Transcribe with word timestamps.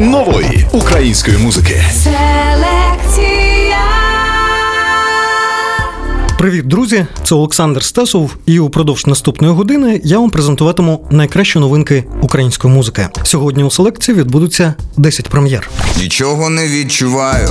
нової 0.00 0.66
української 0.72 1.38
музики. 1.38 1.82
Селекція. 1.92 3.78
Привіт, 6.38 6.66
друзі! 6.68 7.06
Це 7.24 7.34
Олександр 7.34 7.82
Стасов, 7.84 8.36
і 8.46 8.58
упродовж 8.58 9.06
наступної 9.06 9.54
години 9.54 10.00
я 10.04 10.18
вам 10.18 10.30
презентуватиму 10.30 11.06
найкращі 11.10 11.58
новинки 11.58 12.04
української 12.22 12.74
музики. 12.74 13.08
Сьогодні 13.22 13.64
у 13.64 13.70
селекції 13.70 14.16
відбудуться 14.16 14.74
10 14.96 15.28
прем'єр. 15.28 15.70
Нічого 15.98 16.50
не 16.50 16.68
відчуваю. 16.68 17.48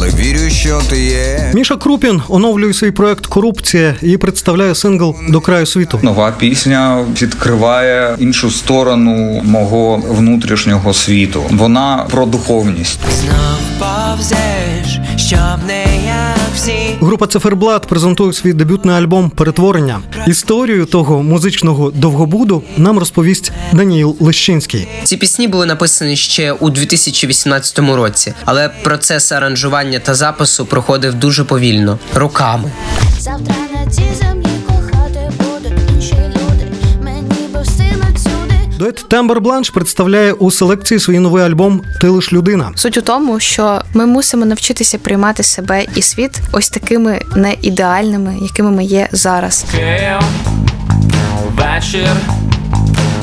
Але 0.00 0.10
вірю, 0.10 0.50
що 0.50 0.80
ти 0.90 1.04
є. 1.04 1.50
Міша 1.54 1.76
Крупін 1.76 2.22
оновлює 2.28 2.74
свій 2.74 2.90
проект 2.90 3.26
Корупція 3.26 3.94
і 4.02 4.16
представляє 4.16 4.74
сингл 4.74 5.14
до 5.28 5.40
краю 5.40 5.66
світу. 5.66 5.98
Нова 6.02 6.32
пісня 6.38 7.04
відкриває 7.22 8.16
іншу 8.18 8.50
сторону 8.50 9.42
мого 9.44 9.96
внутрішнього 10.08 10.94
світу. 10.94 11.42
Вона 11.50 12.06
про 12.10 12.26
духовність. 12.26 12.98
Знов 13.20 13.58
повзеш, 13.78 14.77
щоб 15.18 15.66
не 15.66 15.84
як 16.06 16.54
всі. 16.54 16.96
Група 17.00 17.26
Циферблат 17.26 17.86
презентує 17.86 18.32
свій 18.32 18.52
дебютний 18.52 18.96
альбом 18.96 19.30
Перетворення. 19.30 20.00
Історію 20.26 20.86
того 20.86 21.22
музичного 21.22 21.90
довгобуду 21.90 22.62
нам 22.76 22.98
розповість 22.98 23.52
Даніїл 23.72 24.16
Лещинський. 24.20 24.88
Ці 25.04 25.16
пісні 25.16 25.48
були 25.48 25.66
написані 25.66 26.16
ще 26.16 26.52
у 26.52 26.70
2018 26.70 27.78
році, 27.78 28.34
але 28.44 28.68
процес 28.68 29.32
аранжування 29.32 29.98
та 29.98 30.14
запису 30.14 30.66
проходив 30.66 31.14
дуже 31.14 31.44
повільно 31.44 31.98
роками. 32.14 32.72
Завтра 33.18 33.54
на 33.74 33.90
цій 33.90 34.14
землі 34.20 34.57
Дует 38.78 39.04
Тембер 39.08 39.40
Бланш 39.40 39.70
представляє 39.70 40.32
у 40.32 40.50
селекції 40.50 41.00
свій 41.00 41.18
новий 41.18 41.44
альбом 41.44 41.82
Ти 42.00 42.08
лиш 42.08 42.32
людина. 42.32 42.72
Суть 42.74 42.96
у 42.96 43.02
тому, 43.02 43.40
що 43.40 43.80
ми 43.94 44.06
мусимо 44.06 44.44
навчитися 44.44 44.98
приймати 44.98 45.42
себе 45.42 45.84
і 45.96 46.02
світ 46.02 46.30
ось 46.52 46.70
такими 46.70 47.20
неідеальними, 47.36 48.36
якими 48.42 48.70
ми 48.70 48.84
є 48.84 49.08
зараз. 49.12 49.64
Київ, 49.72 50.20
вечір, 51.56 52.08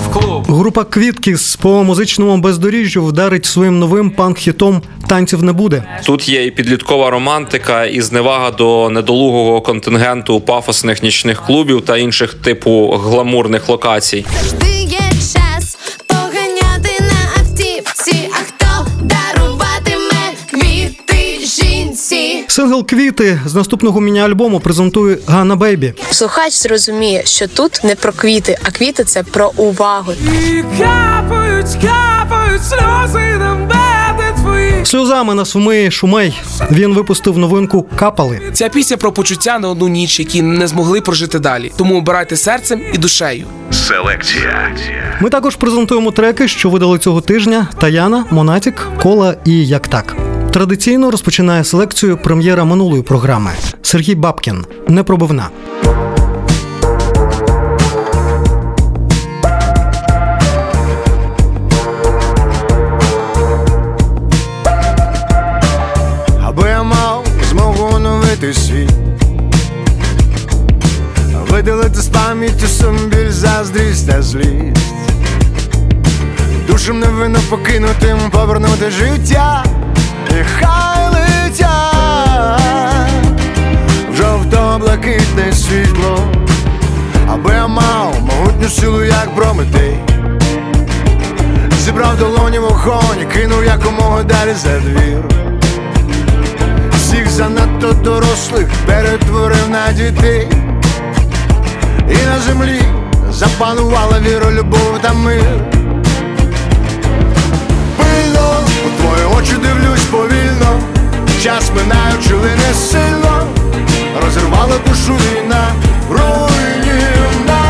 в 0.06 0.14
клуб. 0.14 0.46
Група 0.48 0.84
Квіткіс 0.84 1.56
по 1.56 1.84
музичному 1.84 2.38
бездоріжжю 2.38 3.06
вдарить 3.06 3.46
своїм 3.46 3.80
новим 3.80 4.12
панк-хітом 4.12 4.82
танців 5.08 5.44
не 5.44 5.52
буде. 5.54 5.84
Тут 6.06 6.30
є 6.30 6.46
і 6.46 6.52
підліткова 6.52 7.10
романтика, 7.10 7.86
і 7.86 8.02
зневага 8.02 8.52
до 8.52 8.90
недолугого 8.90 9.62
контингенту 9.62 10.42
пафосних 10.42 11.04
нічних 11.04 11.42
клубів 11.42 11.82
та 11.82 11.98
інших 11.98 12.34
типу 12.34 12.88
гламурних 12.92 13.70
локацій. 13.70 14.26
Сингл 22.56 22.86
Квіти 22.86 23.40
з 23.46 23.56
наступного 23.56 24.02
міні-альбому 24.02 24.60
презентує 24.60 25.18
Ганна 25.28 25.56
Бейбі. 25.56 25.94
Слухач 26.12 26.54
зрозуміє, 26.54 27.22
що 27.26 27.48
тут 27.48 27.84
не 27.84 27.96
про 27.96 28.14
квіти, 28.14 28.58
а 28.64 28.72
квіти 28.72 29.04
це 29.04 29.24
про 29.24 29.52
увагу. 29.58 30.12
І 30.48 30.64
капають, 30.80 31.68
капають 31.82 32.66
сльози 32.66 33.40
твої. 34.42 34.86
Сльозами 34.86 35.34
нас 35.34 35.56
вмиє 35.56 35.92
шумей. 35.92 36.40
Він 36.72 36.94
випустив 36.94 37.38
новинку 37.38 37.88
Капали. 37.96 38.42
Ця 38.54 38.70
пісня 38.70 38.98
про 38.98 39.12
почуття 39.12 39.60
на 39.60 39.70
одну 39.70 39.88
ніч, 39.88 40.20
які 40.20 40.42
не 40.42 40.68
змогли 40.68 41.02
прожити 41.02 41.40
далі. 41.40 41.72
Тому 41.78 41.98
обирайте 41.98 42.38
серцем 42.38 42.82
і 42.94 42.98
душею. 42.98 43.46
Селекція. 43.72 44.76
Ми 45.22 45.30
також 45.30 45.56
презентуємо 45.56 46.12
треки, 46.12 46.48
що 46.48 46.70
видали 46.70 47.00
цього 47.00 47.22
тижня: 47.22 47.68
Таяна, 47.80 48.26
Монатік, 48.32 48.88
Кола 49.02 49.36
і 49.46 49.68
Як 49.68 49.88
так. 49.88 50.25
Традиційно 50.56 51.12
розпочинає 51.12 51.64
селекцію 51.64 52.18
прем'єра 52.18 52.64
минулої 52.64 53.04
програми 53.04 53.52
Сергій 53.82 54.16
Бабкін. 54.16 54.66
Непробивна. 54.88 55.50
аби 66.44 66.70
я 66.70 66.84
мав 66.84 67.28
змогу 67.50 67.96
оновити 67.96 68.54
світ, 68.54 68.92
видалити 71.50 72.02
з 72.02 72.08
пам'яті 72.08 72.68
сум, 72.68 72.98
біль, 73.10 73.30
заздрість 73.30 74.08
та 74.08 74.22
злість, 74.22 74.94
душам 76.68 77.00
невинно 77.00 77.40
покинутим 77.50 78.18
повернути 78.32 78.92
життя, 78.92 79.64
і 80.30 80.44
хай 80.60 81.10
летять 81.10 81.70
в 84.12 84.16
жовто-блакитне 84.16 85.54
світло, 85.54 86.20
аби 87.30 87.54
я 87.54 87.68
мав 87.68 88.16
могутню 88.22 88.70
силу, 88.70 89.04
як 89.04 89.36
Прометей. 89.36 90.00
Зібрав 91.86 92.18
долоні 92.18 92.60
вогонь, 92.60 93.22
і 93.22 93.26
кинув 93.26 93.66
якомога 93.66 94.24
далі 94.24 94.54
за 94.54 94.80
двір. 94.80 95.24
Всіх 96.92 97.30
занадто 97.30 97.94
дорослих 97.94 98.68
перетворив 98.86 99.70
на 99.70 99.92
дітей, 99.92 100.48
і 102.10 102.26
на 102.26 102.40
землі 102.40 102.82
запанувала 103.32 104.20
віра, 104.20 104.52
любов 104.52 105.00
та 105.02 105.14
мир. 105.14 105.76
У 108.86 109.02
твої 109.02 109.26
очі 109.38 109.54
дивлюсь 109.54 110.04
повільно, 110.12 110.80
час 111.44 111.72
минаючи 111.76 112.34
лине 112.34 112.74
сильно, 112.74 113.48
розірвала 114.26 114.78
душу 114.88 115.14
війна, 115.14 115.68
руйнівна, 116.10 117.62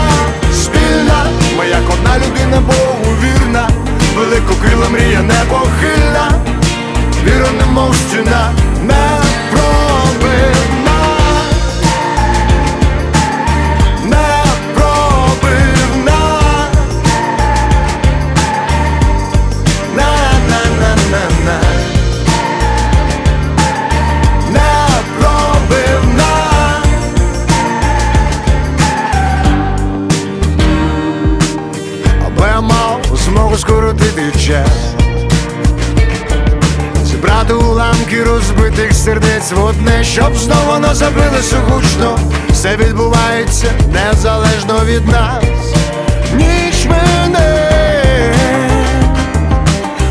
спільна, 0.53 1.25
ми 1.57 1.67
як 1.67 1.89
одна 1.93 2.15
людина 2.17 2.59
Богу 2.59 3.15
вірна, 3.23 3.69
великокрила 4.15 4.89
мрія 4.89 5.21
непохильна. 5.21 6.31
Віра 7.25 7.51
немов 7.59 7.95
стіна. 7.95 8.51
Не 8.83 9.21
пробивна, 9.51 10.54
одне, 39.53 40.03
щоб 40.03 40.35
знову 40.35 40.72
воно 40.72 40.95
забилося 40.95 41.56
гучно. 41.69 42.19
Все 42.50 42.75
відбувається 42.75 43.67
незалежно 43.94 44.85
від 44.85 45.07
нас. 45.07 45.44
Ніч 46.35 46.85
мене 46.85 47.59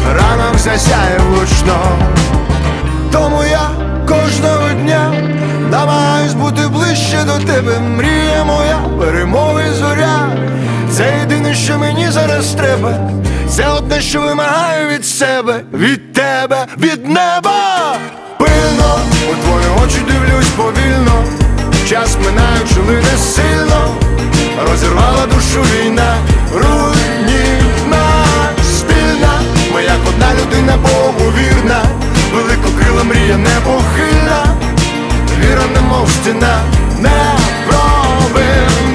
ранок 0.06 0.58
засяє 0.58 1.18
влучно. 1.18 1.98
Тому 3.12 3.42
я 3.44 3.70
кожного 4.08 4.68
дня 4.82 5.12
намагаюсь 5.70 6.34
бути 6.34 6.68
ближче 6.68 7.24
до 7.26 7.52
тебе. 7.52 7.78
Мрія 7.80 8.44
моя, 8.44 8.78
перемоги 9.00 9.72
зоря. 9.72 10.28
Це 10.92 11.12
єдине, 11.20 11.54
що 11.54 11.78
мені 11.78 12.10
зараз 12.10 12.54
треба. 12.54 13.10
Це 13.48 13.68
одне, 13.68 14.00
що 14.00 14.20
вимагаю 14.20 14.88
від 14.88 15.06
себе, 15.06 15.60
від 15.72 16.12
тебе, 16.12 16.66
від 16.78 17.08
неба. 17.08 17.43
Твої 19.42 19.66
очі 19.84 19.98
дивлюсь 20.08 20.50
повільно. 20.56 21.24
Час 21.88 22.16
минаючи 22.24 22.80
лине 22.88 23.18
сильно, 23.18 23.96
розірвала 24.70 25.26
душу 25.26 25.62
війна, 25.62 26.16
руйнівна, 26.54 28.24
спільна, 28.78 29.40
ми 29.74 29.82
як 29.82 29.98
одна 30.08 30.26
людина 30.34 30.76
Богу 30.76 31.32
вірна, 31.38 31.82
великокрила 32.34 33.04
мрія 33.04 33.36
непохильна, 33.36 34.56
віра 35.40 35.66
немов 35.74 36.08
стіна, 36.10 36.60
не 37.00 37.10
пробивна. 37.66 38.93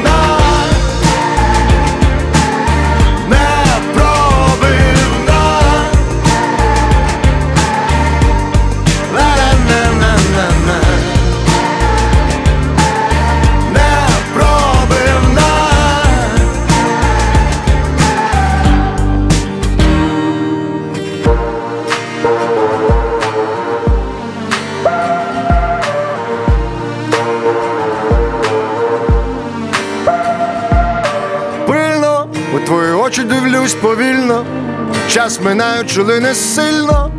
нас 35.30 35.42
минають 35.42 35.92
чулини 35.92 36.36
сильно, 36.36 37.12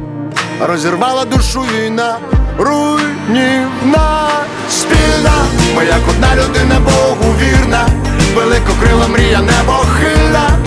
розірвала 0.61 1.25
душу 1.25 1.61
війна, 1.61 2.19
руйнівна 2.59 4.29
спільна, 4.71 5.33
ми 5.77 5.85
як 5.85 6.09
одна 6.09 6.29
людина, 6.37 6.81
Богу 6.81 7.35
вірна, 7.41 7.89
великокрила 8.35 9.09
мрія 9.09 9.41
небохильна, 9.41 10.59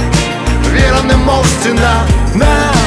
віра 0.74 1.02
немов 1.08 1.46
стіна. 1.46 2.04
Не 2.36 2.83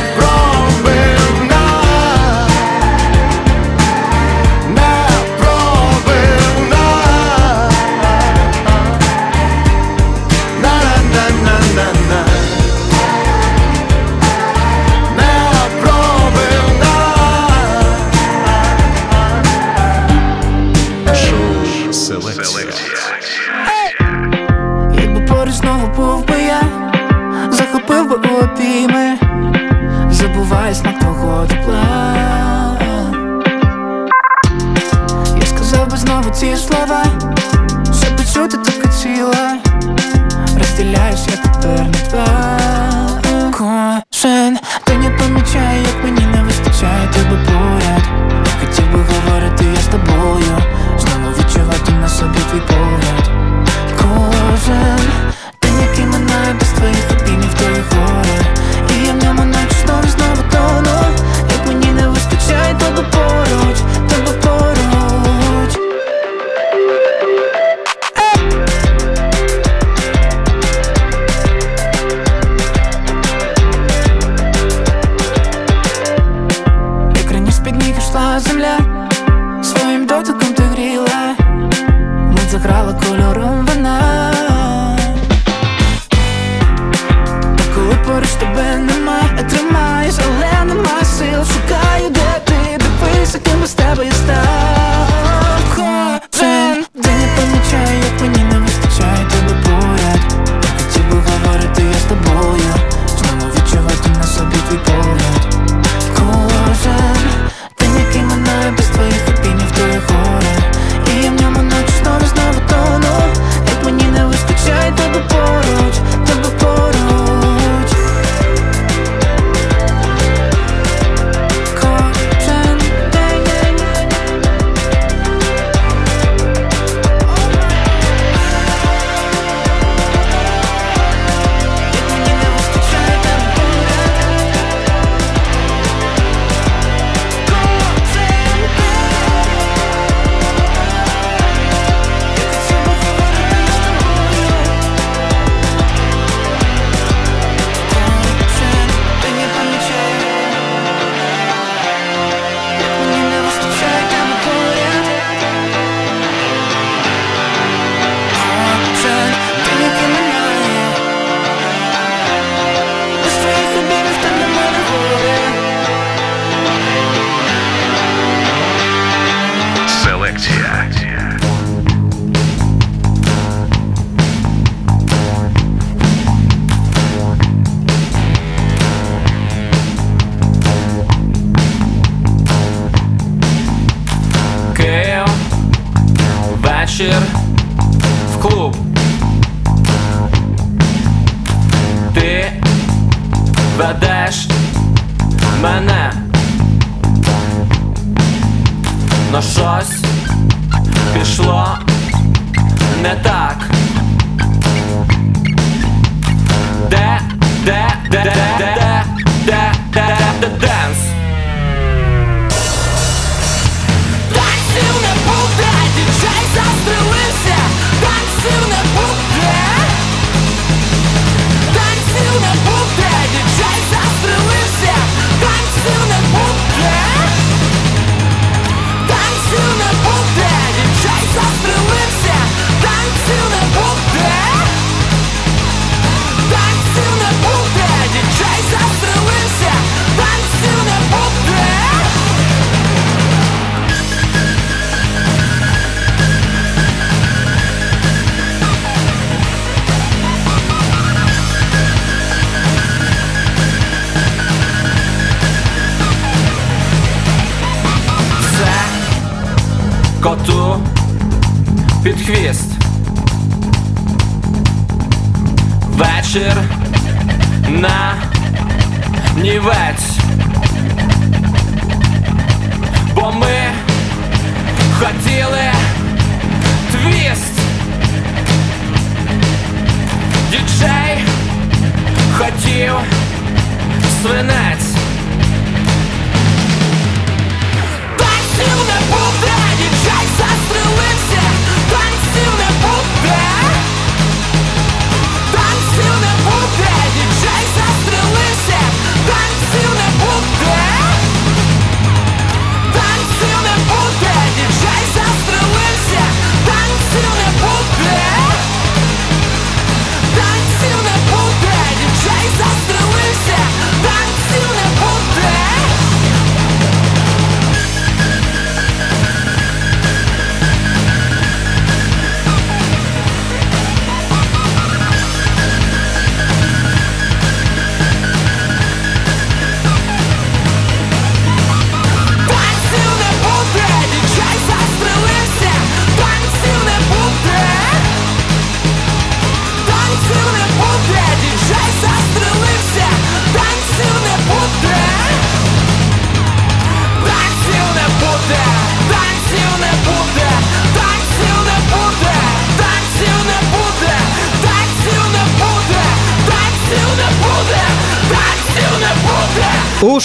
were 39.26 39.55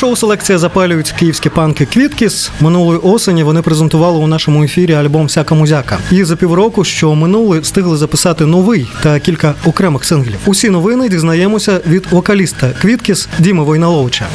шоу 0.02 0.16
селекція 0.16 0.58
запалюють 0.58 1.12
київські 1.12 1.50
панки 1.50 1.86
Квіткіс. 1.86 2.52
Минулої 2.60 3.00
осені 3.00 3.44
вони 3.44 3.62
презентували 3.62 4.18
у 4.18 4.28
нашому 4.28 4.64
ефірі 4.64 4.94
альбом 4.94 5.30
Сяка 5.30 5.56
музяка. 5.56 5.98
І 6.12 6.24
за 6.24 6.36
півроку, 6.36 6.84
що 6.84 7.16
минули, 7.16 7.60
встигли 7.60 7.98
записати 7.98 8.46
новий 8.46 8.88
та 9.04 9.20
кілька 9.20 9.54
окремих 9.66 10.06
синглів. 10.06 10.38
Усі 10.46 10.70
новини 10.70 11.10
дізнаємося 11.10 11.82
від 11.88 12.08
вокаліста 12.12 12.70
Квіткіс 12.82 13.28
Діми 13.40 13.64
Войналовича. 13.64 14.28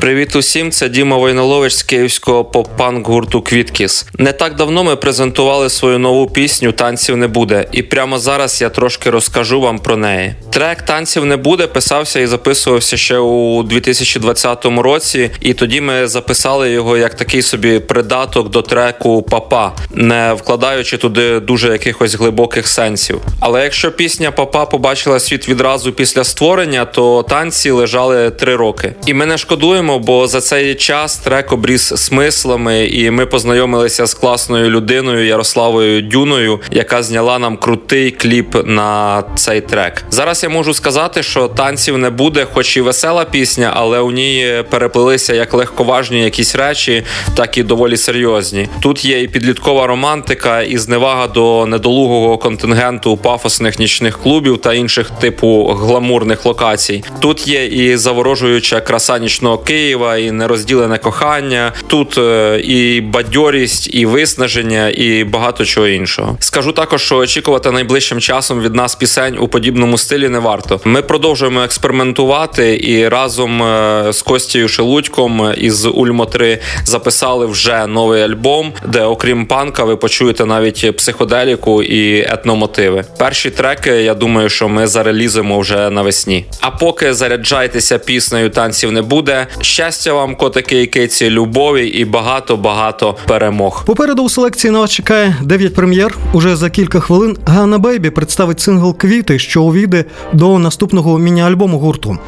Привіт 0.00 0.36
усім, 0.36 0.70
це 0.70 0.88
Діма 0.88 1.16
Войнолович 1.16 1.72
з 1.72 1.82
київського 1.82 2.44
поп-панк 2.44 3.06
гурту 3.06 3.42
Квіткіс. 3.42 4.06
Не 4.18 4.32
так 4.32 4.56
давно 4.56 4.84
ми 4.84 4.96
презентували 4.96 5.70
свою 5.70 5.98
нову 5.98 6.26
пісню 6.26 6.72
Танців 6.72 7.16
не 7.16 7.28
буде, 7.28 7.66
і 7.72 7.82
прямо 7.82 8.18
зараз 8.18 8.60
я 8.60 8.68
трошки 8.68 9.10
розкажу 9.10 9.60
вам 9.60 9.78
про 9.78 9.96
неї. 9.96 10.34
Трек 10.50 10.82
Танців 10.82 11.24
не 11.24 11.36
буде 11.36 11.66
писався 11.66 12.20
і 12.20 12.26
записувався 12.26 12.96
ще 12.96 13.18
у 13.18 13.62
2020 13.62 14.64
році, 14.64 15.30
і 15.40 15.54
тоді 15.54 15.80
ми 15.80 16.06
записали 16.06 16.70
його 16.70 16.96
як 16.96 17.14
такий 17.14 17.42
собі 17.42 17.78
придаток 17.78 18.50
до 18.50 18.62
треку 18.62 19.22
Папа, 19.22 19.72
не 19.94 20.32
вкладаючи 20.32 20.96
туди 20.96 21.40
дуже 21.40 21.72
якихось 21.72 22.14
глибоких 22.14 22.68
сенсів. 22.68 23.20
Але 23.40 23.62
якщо 23.62 23.92
пісня 23.92 24.30
Папа 24.30 24.66
побачила 24.66 25.20
світ 25.20 25.48
відразу 25.48 25.92
після 25.92 26.24
створення, 26.24 26.84
то 26.84 27.22
танці 27.22 27.70
лежали 27.70 28.30
три 28.30 28.56
роки. 28.56 28.94
І 29.06 29.14
ми 29.14 29.26
не 29.26 29.38
шкодуємо, 29.38 29.89
бо 29.98 30.26
за 30.26 30.40
цей 30.40 30.74
час 30.74 31.16
трек 31.16 31.52
обріз 31.52 31.92
смислами, 31.96 32.84
і 32.84 33.10
ми 33.10 33.26
познайомилися 33.26 34.06
з 34.06 34.14
класною 34.14 34.70
людиною 34.70 35.26
Ярославою 35.26 36.02
Дюною, 36.02 36.60
яка 36.70 37.02
зняла 37.02 37.38
нам 37.38 37.56
крутий 37.56 38.10
кліп 38.10 38.56
на 38.64 39.22
цей 39.34 39.60
трек. 39.60 40.04
Зараз 40.10 40.42
я 40.42 40.48
можу 40.48 40.74
сказати, 40.74 41.22
що 41.22 41.48
танців 41.48 41.98
не 41.98 42.10
буде, 42.10 42.46
хоч 42.52 42.76
і 42.76 42.80
весела 42.80 43.24
пісня, 43.24 43.72
але 43.74 44.00
у 44.00 44.10
ній 44.10 44.64
переплилися 44.70 45.34
як 45.34 45.54
легковажні 45.54 46.24
якісь 46.24 46.56
речі, 46.56 47.02
так 47.34 47.58
і 47.58 47.62
доволі 47.62 47.96
серйозні. 47.96 48.68
Тут 48.82 49.04
є 49.04 49.22
і 49.22 49.28
підліткова 49.28 49.86
романтика, 49.86 50.62
і 50.62 50.78
зневага 50.78 51.26
до 51.26 51.66
недолугого 51.66 52.38
контингенту 52.38 53.16
пафосних 53.16 53.78
нічних 53.78 54.18
клубів 54.18 54.58
та 54.58 54.74
інших 54.74 55.10
типу 55.10 55.64
гламурних 55.64 56.46
локацій. 56.46 57.04
Тут 57.20 57.48
є 57.48 57.66
і 57.66 57.96
заворожуюча 57.96 58.80
краса 58.80 59.18
нічного 59.18 59.58
Києва, 59.58 59.79
і 59.88 60.30
нерозділене 60.30 60.98
кохання. 60.98 61.72
Тут 61.86 62.18
е, 62.18 62.60
і 62.64 63.00
бадьорість, 63.00 63.94
і 63.94 64.06
виснаження, 64.06 64.88
і 64.88 65.24
багато 65.24 65.64
чого 65.64 65.86
іншого. 65.86 66.36
Скажу 66.40 66.72
також, 66.72 67.02
що 67.02 67.16
очікувати 67.16 67.70
найближчим 67.70 68.20
часом 68.20 68.60
від 68.60 68.74
нас 68.74 68.94
пісень 68.94 69.36
у 69.40 69.48
подібному 69.48 69.98
стилі 69.98 70.28
не 70.28 70.38
варто. 70.38 70.80
Ми 70.84 71.02
продовжуємо 71.02 71.62
експериментувати 71.62 72.80
і 72.82 73.08
разом 73.08 73.62
е, 73.62 74.12
з 74.12 74.22
Костєю 74.22 74.68
Шелудьком 74.68 75.54
із 75.56 75.86
Ульмо 75.86 76.26
3 76.26 76.58
записали 76.84 77.46
вже 77.46 77.86
новий 77.86 78.22
альбом, 78.22 78.72
де, 78.86 79.02
окрім 79.02 79.46
панка, 79.46 79.84
ви 79.84 79.96
почуєте 79.96 80.44
навіть 80.44 80.96
психоделіку 80.96 81.82
і 81.82 82.20
етномотиви. 82.20 83.04
Перші 83.18 83.50
треки, 83.50 83.90
я 83.90 84.14
думаю, 84.14 84.48
що 84.48 84.68
ми 84.68 84.86
зарелізимо 84.86 85.60
вже 85.60 85.90
навесні. 85.90 86.44
А 86.60 86.70
поки 86.70 87.14
заряджайтеся 87.14 87.98
піснею 87.98 88.50
танців 88.50 88.92
не 88.92 89.02
буде. 89.02 89.46
Щастя 89.70 90.12
вам, 90.12 90.34
котики 90.34 90.82
і 90.82 90.86
киці, 90.86 91.30
любові 91.30 91.86
і 91.86 92.04
багато 92.04 92.56
багато 92.56 93.16
перемог. 93.26 93.84
Попереду 93.84 94.22
у 94.22 94.28
селекції 94.28 94.70
на 94.70 94.78
вас 94.78 94.90
чекає 94.90 95.36
9 95.42 95.74
прем'єр. 95.74 96.18
Уже 96.32 96.56
за 96.56 96.70
кілька 96.70 97.00
хвилин 97.00 97.36
Ганна 97.46 97.78
Бейбі 97.78 98.10
представить 98.10 98.60
сингл 98.60 98.96
Квіти, 98.96 99.38
що 99.38 99.62
увійде 99.62 100.04
до 100.32 100.58
наступного 100.58 101.18
міні-альбому 101.18 101.78
гурту. 101.78 102.18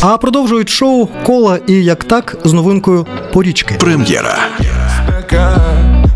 А 0.00 0.16
продовжують 0.16 0.68
шоу 0.68 1.08
кола 1.26 1.58
і 1.66 1.84
як 1.84 2.04
так 2.04 2.36
з 2.44 2.52
новинкою 2.52 3.06
Порічки. 3.32 3.74
Прем'єра. 3.80 4.38
Спека 4.96 5.56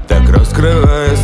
так 0.06 0.22
розкриває 0.38 1.16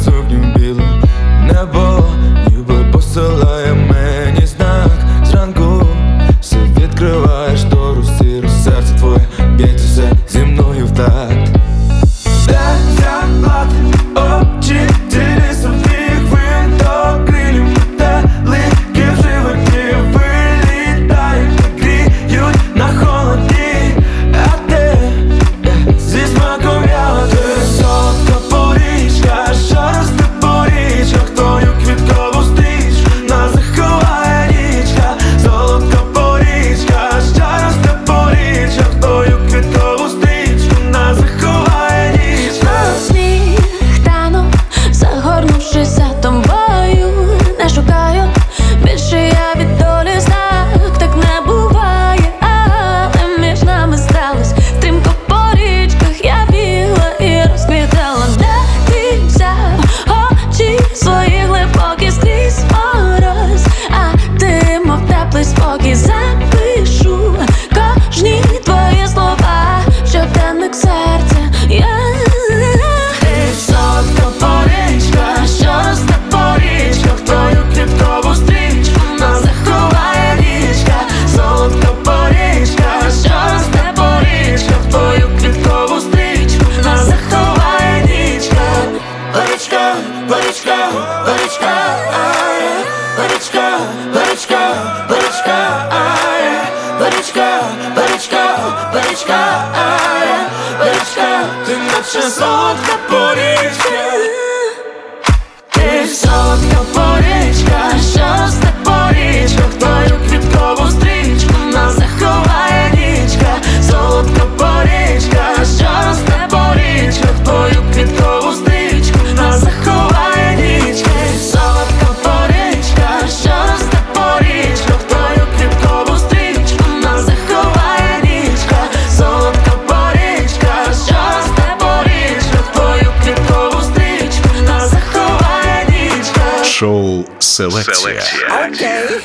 Селекція. 137.61 138.23
Окей. 138.69 139.21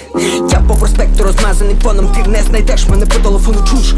Я 0.51 0.59
по 0.67 0.75
проспекту 0.75 1.23
розмазаний 1.23 1.75
фоном 1.83 2.07
Ти 2.07 2.29
не 2.29 2.43
знайдеш 2.43 2.87
мене 2.87 3.05
по 3.05 3.19
телефону 3.19 3.67
чуш 3.69 3.93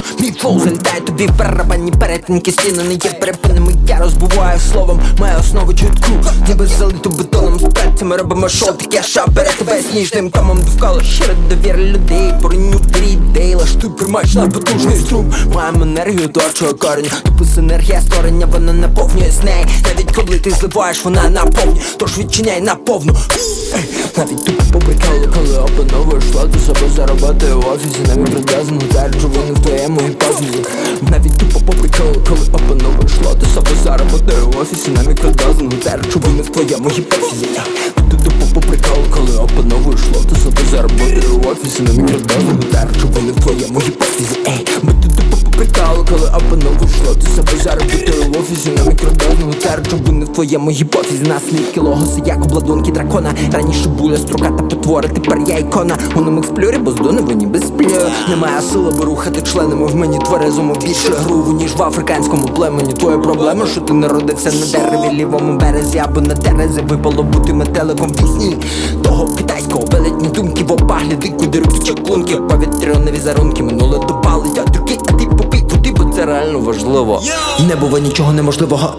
Мій 0.47 0.53
флоу 0.53 0.77
тобі 1.05 1.29
барабанні 1.37 1.91
перетинки 1.91 2.51
стіни 2.51 2.83
не 2.83 2.93
є 2.93 3.09
перепинами. 3.19 3.73
Я 3.87 3.99
розбиваю 3.99 4.59
словом, 4.71 5.01
маю 5.19 5.39
основу 5.39 5.73
чутку. 5.73 6.11
Ніби 6.47 6.67
залиту 6.67 7.09
бетоном 7.09 7.59
з 7.59 7.63
пальцями. 7.63 8.17
Робимо 8.17 8.49
шоу 8.49 8.73
Таке 8.73 9.01
бере 9.27 9.49
тебе 9.57 9.81
сніжним 9.91 10.29
томом. 10.29 10.59
Довкола 10.61 11.03
Щиро 11.03 11.33
довіри 11.49 11.85
людей, 11.85 12.33
пориню 12.41 12.81
ідей 13.37 13.55
Лаштуй 13.55 13.89
примач 13.89 14.33
на 14.33 14.47
потужний 14.47 14.97
струм. 14.99 15.33
Маємо 15.53 15.81
енергію 15.83 16.27
творчого 16.27 16.73
кореню 16.73 17.09
Тупо 17.23 17.45
синергія 17.55 18.01
створення, 18.01 18.45
вона 18.45 18.73
наповнює 18.73 19.31
з 19.41 19.43
неї 19.43 19.65
Навіть 19.85 20.11
коли 20.11 20.39
ти 20.39 20.51
зливаєш, 20.51 21.05
вона 21.05 21.29
наповні, 21.29 21.81
тож 21.97 22.17
відчиняй 22.17 22.61
наповну. 22.61 23.17
Навіть 24.17 24.45
тупо 24.45 24.63
по 24.73 24.79
приколу, 24.79 25.33
коли 25.35 25.57
опановуєш 25.57 26.23
ладу 26.33 26.59
себе 26.59 26.89
заробити 26.95 27.45
в 27.53 27.67
офісі. 27.67 27.99
На 28.07 28.15
мікродазну 28.15 28.79
та 28.93 29.07
речовини 29.07 29.51
в 29.51 29.59
твоєму 29.59 30.01
гіпотезі 30.41 30.65
Навіть 31.11 31.37
тупо 31.37 31.59
по 31.59 31.73
коли 32.27 32.45
коли 32.49 33.07
шло. 33.07 33.35
Ти 33.41 33.45
себе 33.45 33.71
заработаю 33.83 34.47
в 34.47 34.59
офісі 34.59 34.91
на 34.91 35.03
мікродазну 35.03 35.69
та 35.69 35.95
речовини 35.97 36.41
в 36.41 36.49
твоєму 36.49 36.89
гіпофізі 36.89 37.45
Ти 38.11 38.17
тупо 38.17 38.45
по 38.53 38.61
коли 38.61 39.31
коли 39.31 39.93
йшло 39.93 40.21
Ти 40.29 40.35
себе 40.35 40.61
заробити 40.71 41.27
в 41.27 41.47
офісі 41.47 41.81
на 41.83 41.91
мікродазну 41.91 42.59
та 42.71 42.85
речовини 42.85 43.31
в 43.31 43.39
твоєму 43.43 43.79
гіпофізі 43.79 44.39
Ей, 44.47 44.65
ми 44.83 44.93
ти 44.93 45.09
тупо 45.09 45.36
по 45.57 45.63
приколу, 45.63 46.05
коли 46.09 46.27
опановуєш 46.27 47.01
ладу 47.07 47.27
себе 47.35 47.63
заробити 47.63 48.13
в 48.29 48.39
офісі 48.39 48.69
на 48.69 48.83
мікродазну 48.83 49.53
та 49.61 49.75
речовини 49.75 50.25
в 50.25 50.27
твоєму 50.27 50.71
гіпотезі? 50.71 51.23
Наслідки 51.23 51.79
логоси, 51.79 52.21
як 52.25 52.45
обладунки 52.45 52.91
дракона. 52.91 53.33
Раніше 53.51 53.89
буля 53.89 54.17
строката 54.17 54.63
потвори, 54.63 55.09
тепер 55.09 55.39
я 55.47 55.57
ікона. 55.57 55.97
У 56.15 56.21
ним 56.21 56.39
експлюрі, 56.39 56.77
бо 56.77 56.91
здонево 56.91 57.31
ніби 57.31 57.59
сплю. 57.59 57.87
Немає 58.29 58.61
сили, 58.61 58.91
би 58.91 59.05
рухати 59.05 59.41
членами 59.41 59.85
в 59.85 59.95
мені 59.95 60.19
тверезому 60.19 60.75
більше 60.81 61.09
груву, 61.09 61.53
ніж 61.53 61.75
в 61.75 61.83
африканському 61.83 62.47
племені. 62.47 62.93
Твоя 62.93 63.17
проблема, 63.17 63.67
що 63.67 63.81
ти 63.81 63.93
народився 63.93 64.51
на 64.51 64.65
дереві 64.65 65.15
лівому 65.15 65.59
березі 65.59 65.97
Або 65.97 66.21
на 66.21 66.35
терезі. 66.35 66.81
Випало 66.81 67.23
бути 67.23 67.53
метеликом 67.53 68.09
в 68.09 68.15
пісні 68.15 68.57
Того 69.03 69.27
китайського 69.37 69.85
велетні 69.91 70.27
думки 70.27 70.63
в 70.63 70.71
опагляди, 70.71 71.29
куди 71.39 71.59
руки 71.59 71.79
чаклунки 71.83 72.35
Повітряні 72.35 73.11
візерунки, 73.11 73.63
минуле 73.63 73.99
допалить, 74.07 74.57
а 74.57 74.71
таки, 74.71 74.97
а 75.07 75.13
ти 75.13 75.25
бо 75.25 75.46
це 76.17 76.25
реально 76.25 76.59
важливо. 76.59 77.21
Не 77.67 77.75
бува 77.75 77.99
нічого 77.99 78.33
неможливого 78.33 78.95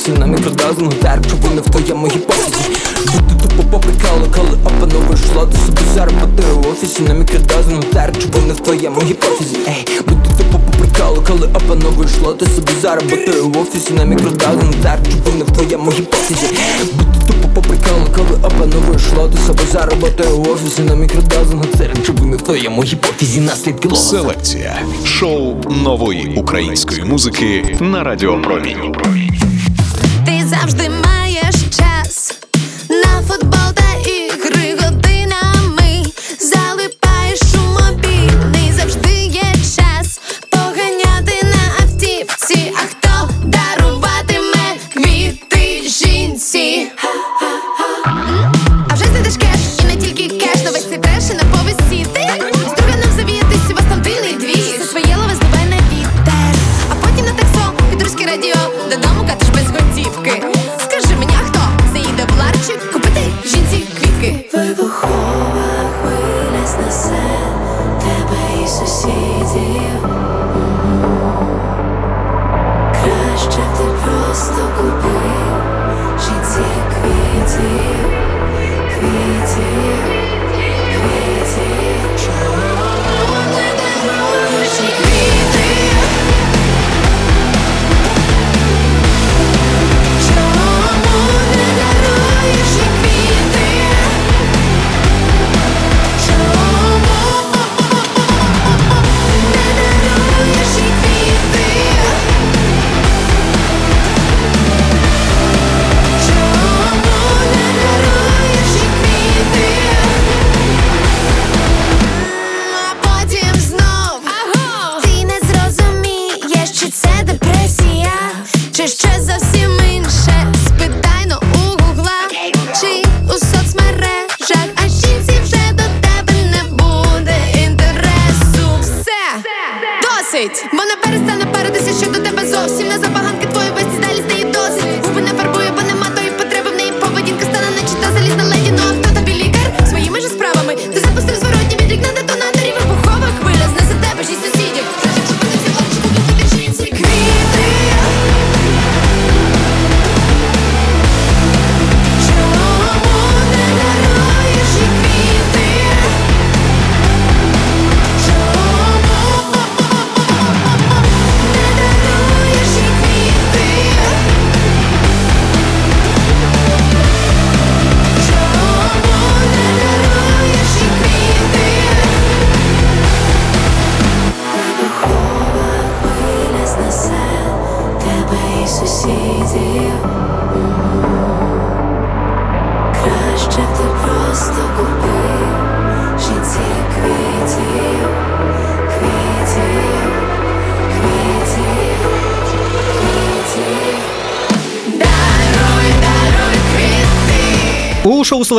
заробити 0.00 0.20
на 0.20 0.26
мікродазну 0.26 0.92
Дарк, 1.02 1.26
щоб 1.26 1.40
вони 1.40 1.60
в 1.60 1.64
твоєму 1.64 2.06
гіпотезі. 2.06 2.62
Бути 3.06 3.34
тупо 3.42 3.62
по 3.70 3.78
приколу, 3.80 4.26
коли 4.36 4.58
опановуєш 4.64 5.20
лоти 5.36 5.58
себе 5.66 5.82
заробити 5.94 6.42
в 6.52 6.68
офісі 6.68 7.02
на 7.02 7.14
мікродазну 7.14 7.82
Дарк, 7.92 8.20
щоб 8.20 8.32
вони 8.32 8.52
в 8.52 8.60
твоєму 8.60 9.02
гіпотезі. 9.02 9.56
Ей, 9.68 10.00
бути 10.06 10.30
тупо 10.38 10.58
по 10.58 10.78
приколу, 10.78 11.22
коли 11.28 11.46
опановуєш 11.46 12.10
лоти 12.22 12.46
себе 12.46 12.72
заробити 12.82 13.30
в 13.30 13.58
офісі 13.58 13.92
на 13.92 14.04
мікродазну 14.04 14.72
Дарк, 14.82 15.06
щоб 15.10 15.22
вони 15.24 15.44
в 15.44 15.50
твоєму 15.50 15.90
гіпотезі. 15.90 16.46
Бути 16.78 17.20
тупо 17.26 17.48
по 17.54 17.62
приколу, 17.62 18.06
коли 18.16 18.38
опановуєш 18.42 19.02
лоти 19.16 19.38
себе 19.38 19.62
заробити 19.72 20.22
в 20.24 20.50
офісі 20.50 20.82
на 20.82 20.94
мікродазну 20.94 21.64
Це 21.78 21.90
щоб 22.02 22.20
вони 22.20 22.36
в 22.36 22.42
твоєму 22.42 22.82
гіпотезі. 22.82 23.40
Наслідки 23.40 23.88
логоса 23.88 24.10
Селекція. 24.10 24.82
Шоу 25.04 25.56
нової 25.84 26.34
української 26.36 27.04
музики 27.04 27.76
на 27.80 28.04
Радіопромінь. 28.04 28.94
Завжди 30.60 30.90
маєш 30.90 31.54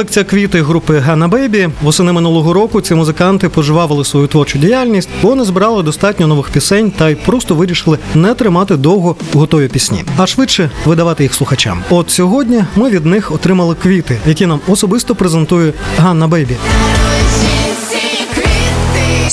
даруй 0.03 0.23
квіти. 0.23 0.61
Групи 0.61 0.99
Гана 0.99 1.27
Бейбі. 1.27 1.69
Восени 1.81 2.11
минулого 2.11 2.53
року 2.53 2.81
ці 2.81 2.95
музиканти 2.95 3.49
поживавили 3.49 4.05
свою 4.05 4.27
творчу 4.27 4.59
діяльність, 4.59 5.09
бо 5.21 5.35
не 5.35 5.45
збирали 5.45 5.83
достатньо 5.83 6.27
нових 6.27 6.49
пісень 6.49 6.91
та 6.91 7.09
й 7.09 7.15
просто 7.15 7.55
вирішили 7.55 7.97
не 8.15 8.33
тримати 8.33 8.77
довго 8.77 9.15
готові 9.33 9.67
пісні, 9.67 10.03
а 10.17 10.27
швидше 10.27 10.71
видавати 10.85 11.23
їх 11.23 11.33
слухачам. 11.33 11.83
От 11.89 12.09
сьогодні 12.09 12.63
ми 12.75 12.89
від 12.89 13.05
них 13.05 13.31
отримали 13.31 13.75
квіти, 13.75 14.17
які 14.27 14.45
нам 14.45 14.59
особисто 14.67 15.15
презентує 15.15 15.73
Ганна 15.97 16.27
Бейбі. 16.27 16.55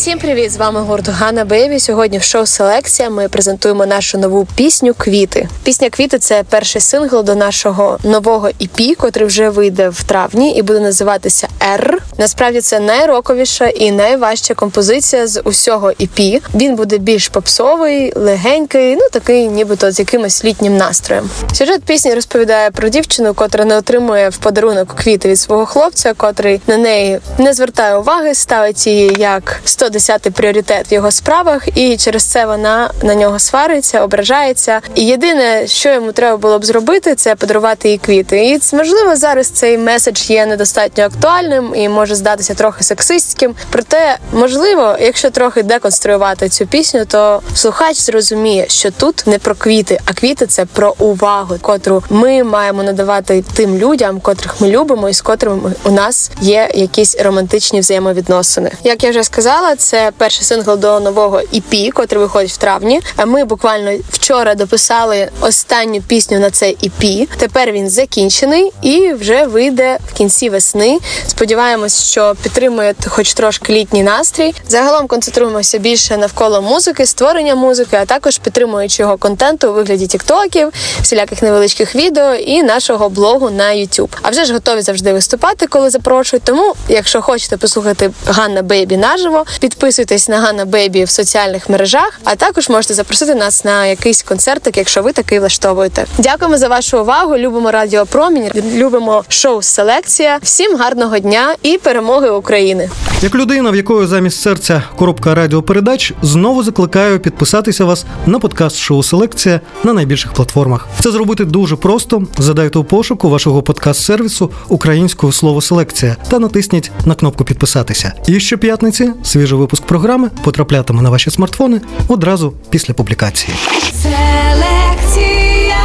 Всім 0.08 0.18
привіт! 0.18 0.52
З 0.52 0.56
вами 0.56 0.80
гурт 0.80 1.08
Ганна 1.08 1.44
Бейбі. 1.44 1.80
Сьогодні 1.80 2.18
в 2.18 2.22
шоу 2.22 2.46
Селекція 2.46 3.10
ми 3.10 3.28
презентуємо 3.28 3.86
нашу 3.86 4.18
нову 4.18 4.46
пісню 4.54 4.94
Квіти. 4.94 5.48
Пісня 5.64 5.90
Квіти 5.90 6.18
це 6.18 6.44
перший 6.50 6.80
сингл 6.80 7.24
до 7.24 7.34
нашого 7.34 7.98
нового 8.04 8.48
EP, 8.48 8.94
котрий 8.94 9.26
вже 9.26 9.48
вийде 9.48 9.88
в 9.88 10.02
травні 10.02 10.56
і 10.56 10.62
буде 10.62 10.80
називатися 10.80 11.48
«Р». 11.74 12.02
Насправді 12.18 12.60
це 12.60 12.80
найроковіша 12.80 13.66
і 13.66 13.90
найважча 13.90 14.54
композиція 14.54 15.26
з 15.26 15.40
усього 15.40 15.88
EP. 15.88 16.40
Він 16.54 16.76
буде 16.76 16.98
більш 16.98 17.28
попсовий, 17.28 18.12
легенький, 18.16 18.96
ну 18.96 19.02
такий, 19.12 19.48
нібито 19.48 19.90
з 19.90 19.98
якимось 19.98 20.44
літнім 20.44 20.76
настроєм. 20.76 21.30
Сюжет 21.52 21.82
пісні 21.82 22.14
розповідає 22.14 22.70
про 22.70 22.88
дівчину, 22.88 23.34
котра 23.34 23.64
не 23.64 23.76
отримує 23.76 24.28
в 24.28 24.36
подарунок 24.36 24.94
квіти 24.94 25.28
від 25.28 25.38
свого 25.38 25.66
хлопця, 25.66 26.14
котрий 26.14 26.60
на 26.66 26.76
неї 26.76 27.20
не 27.38 27.52
звертає 27.54 27.96
уваги, 27.96 28.34
ставить 28.34 28.86
її 28.86 29.16
як 29.18 29.60
110-й 29.98 30.30
пріоритет 30.30 30.90
в 30.90 30.94
його 30.94 31.10
справах, 31.10 31.68
і 31.74 31.96
через 31.96 32.24
це 32.24 32.46
вона 32.46 32.90
на 33.02 33.14
нього 33.14 33.38
свариться, 33.38 34.02
ображається. 34.02 34.80
І 34.94 35.06
єдине, 35.06 35.66
що 35.66 35.92
йому 35.92 36.12
треба 36.12 36.36
було 36.36 36.58
б 36.58 36.64
зробити, 36.64 37.14
це 37.14 37.34
подарувати 37.34 37.88
їй 37.90 37.98
квіти. 37.98 38.46
І 38.46 38.76
можливо 38.76 39.16
зараз 39.16 39.48
цей 39.48 39.78
меседж 39.78 40.30
є 40.30 40.46
недостатньо 40.46 41.04
актуальним 41.04 41.74
і 41.76 41.88
може 41.88 42.14
здатися 42.14 42.54
трохи 42.54 42.84
сексистським. 42.84 43.54
Проте, 43.70 44.18
можливо, 44.32 44.96
якщо 45.00 45.30
трохи 45.30 45.62
деконструювати 45.62 46.48
цю 46.48 46.66
пісню, 46.66 47.04
то 47.04 47.42
слухач 47.54 47.96
зрозуміє, 47.96 48.66
що 48.68 48.90
тут 48.90 49.26
не 49.26 49.38
про 49.38 49.54
квіти, 49.54 50.00
а 50.04 50.12
квіти 50.12 50.46
це 50.46 50.64
про 50.64 50.94
увагу, 50.98 51.56
котру 51.60 52.02
ми 52.10 52.44
маємо 52.44 52.82
надавати 52.82 53.44
тим 53.54 53.78
людям, 53.78 54.20
котрих 54.20 54.60
ми 54.60 54.68
любимо, 54.68 55.08
і 55.08 55.14
з 55.14 55.20
котрими 55.20 55.72
у 55.84 55.90
нас 55.90 56.30
є 56.40 56.70
якісь 56.74 57.16
романтичні 57.20 57.80
взаємовідносини. 57.80 58.70
Як 58.84 59.04
я 59.04 59.10
вже 59.10 59.24
сказала, 59.24 59.76
це 59.76 59.87
перший 60.18 60.44
сингл 60.44 60.76
до 60.76 61.00
нового 61.00 61.38
EP, 61.38 61.90
котрий 61.90 62.20
виходить 62.20 62.50
в 62.50 62.56
травні. 62.56 63.00
Ми 63.26 63.44
буквально 63.44 63.98
вчора 64.10 64.54
дописали 64.54 65.30
останню 65.40 66.00
пісню 66.00 66.38
на 66.38 66.50
цей 66.50 66.76
EP. 66.82 67.28
Тепер 67.36 67.72
він 67.72 67.90
закінчений 67.90 68.72
і 68.82 69.12
вже 69.12 69.46
вийде 69.46 69.98
в 70.08 70.12
кінці 70.12 70.50
весни. 70.50 70.98
Сподіваємось, 71.26 72.04
що 72.04 72.36
підтримує 72.42 72.94
хоч 73.06 73.34
трошки 73.34 73.72
літній 73.72 74.02
настрій. 74.02 74.54
Загалом 74.68 75.06
концентруємося 75.06 75.78
більше 75.78 76.16
навколо 76.16 76.62
музики, 76.62 77.06
створення 77.06 77.54
музики, 77.54 77.96
а 77.96 78.04
також 78.04 78.38
підтримуючи 78.38 79.02
його 79.02 79.16
контенту 79.16 79.70
у 79.70 79.72
вигляді 79.72 80.06
тіктоків, 80.06 80.72
всіляких 81.02 81.42
невеличких 81.42 81.94
відео 81.94 82.34
і 82.34 82.62
нашого 82.62 83.08
блогу 83.08 83.50
на 83.50 83.64
YouTube. 83.64 84.16
А 84.22 84.30
вже 84.30 84.44
ж 84.44 84.52
готові 84.52 84.80
завжди 84.80 85.12
виступати, 85.12 85.66
коли 85.66 85.90
запрошують. 85.90 86.44
Тому, 86.44 86.74
якщо 86.88 87.22
хочете 87.22 87.56
послухати 87.56 88.10
Ганна 88.26 88.62
Бейбі 88.62 88.96
наживо, 88.96 89.44
підписуйтесь 89.68 90.28
на 90.28 90.40
Ганна 90.40 90.64
Бейбі 90.64 91.04
в 91.04 91.10
соціальних 91.10 91.68
мережах, 91.68 92.20
а 92.24 92.34
також 92.34 92.68
можете 92.68 92.94
запросити 92.94 93.34
нас 93.34 93.64
на 93.64 93.86
якийсь 93.86 94.22
концертик, 94.22 94.76
якщо 94.76 95.02
ви 95.02 95.12
такий 95.12 95.38
влаштовуєте. 95.38 96.06
Дякуємо 96.18 96.58
за 96.58 96.68
вашу 96.68 97.00
увагу. 97.00 97.36
Любимо 97.36 97.70
Радіо 97.70 98.06
Промінь, 98.06 98.50
любимо 98.74 99.24
шоу 99.28 99.62
Селекція. 99.62 100.38
Всім 100.42 100.76
гарного 100.76 101.18
дня 101.18 101.54
і 101.62 101.78
перемоги 101.78 102.30
України. 102.30 102.90
Як 103.22 103.34
людина, 103.34 103.70
в 103.70 103.76
якої 103.76 104.06
замість 104.06 104.40
серця 104.40 104.82
коробка 104.96 105.34
радіопередач, 105.34 106.12
знову 106.22 106.62
закликаю 106.62 107.20
підписатися 107.20 107.84
вас 107.84 108.04
на 108.26 108.38
подкаст 108.38 108.76
шоу 108.76 109.02
Селекція 109.02 109.60
на 109.84 109.92
найбільших 109.92 110.32
платформах. 110.32 110.88
Це 111.00 111.10
зробити 111.10 111.44
дуже 111.44 111.76
просто. 111.76 112.22
Задайте 112.38 112.78
у 112.78 112.84
пошуку 112.84 113.30
вашого 113.30 113.62
подкаст-сервісу 113.62 114.50
українського 114.68 115.32
слово 115.32 115.60
селекція 115.60 116.16
та 116.30 116.38
натисніть 116.38 116.90
на 117.04 117.14
кнопку 117.14 117.44
підписатися. 117.44 118.12
І 118.26 118.40
щоп'ятниці 118.40 119.12
свіжий 119.58 119.66
випуск 119.66 119.82
програми 119.84 120.30
потраплятиме 120.44 121.02
на 121.02 121.10
ваші 121.10 121.30
смартфони 121.30 121.80
одразу 122.08 122.54
після 122.70 122.94
публікації. 122.94 123.54
Селекція. 124.02 125.76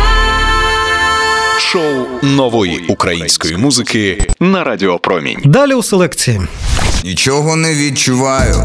Шоу 1.59 2.05
нової 2.21 2.85
української 2.89 3.57
музики 3.57 4.27
на 4.39 4.63
Радіо 4.63 4.99
Промінь. 4.99 5.39
Далі 5.45 5.73
у 5.73 5.83
селекції. 5.83 6.41
Нічого 7.03 7.55
не 7.55 7.73
відчуваю. 7.75 8.55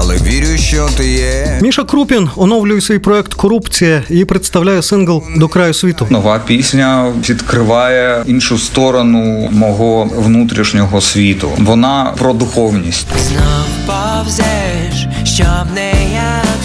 Але 0.00 0.16
вірю, 0.16 0.58
що 0.58 0.88
ти 0.96 1.08
є. 1.08 1.58
Міша 1.62 1.84
Крупін 1.84 2.28
оновлює 2.36 2.80
свій 2.80 2.98
проект 2.98 3.34
Корупція 3.34 4.02
і 4.10 4.24
представляє 4.24 4.82
сингл 4.82 5.22
до 5.36 5.48
краю 5.48 5.74
світу. 5.74 6.06
Нова 6.10 6.38
пісня 6.38 7.12
відкриває 7.28 8.22
іншу 8.26 8.58
сторону 8.58 9.48
мого 9.52 10.04
внутрішнього 10.16 11.00
світу. 11.00 11.50
Вона 11.58 12.14
про 12.18 12.32
духовність. 12.32 13.06
повзеш, 13.86 15.06
щоб 15.24 15.74
не 15.74 15.92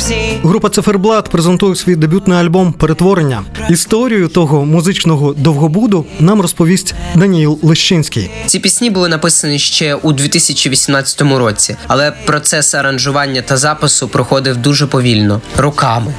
всі. 0.04 0.39
Група 0.44 0.70
Циферблат 0.70 1.30
презентує 1.30 1.76
свій 1.76 1.96
дебютний 1.96 2.38
альбом 2.38 2.74
Перетворення. 2.74 3.44
Історію 3.70 4.28
того 4.28 4.66
музичного 4.66 5.34
довгобуду 5.34 6.06
нам 6.20 6.42
розповість 6.42 6.96
Даніїл 7.16 7.60
Лещинський. 7.62 8.32
Ці 8.46 8.60
пісні 8.60 8.89
були 8.89 9.10
написані 9.10 9.60
ще 9.60 9.96
у 9.96 10.12
2018 10.12 11.22
році, 11.22 11.76
але 11.88 12.12
процес 12.12 12.74
аранжування 12.76 13.42
та 13.42 13.58
запису 13.58 14.08
проходив 14.08 14.58
дуже 14.58 14.88
повільно 14.88 15.42
роками. 15.58 16.13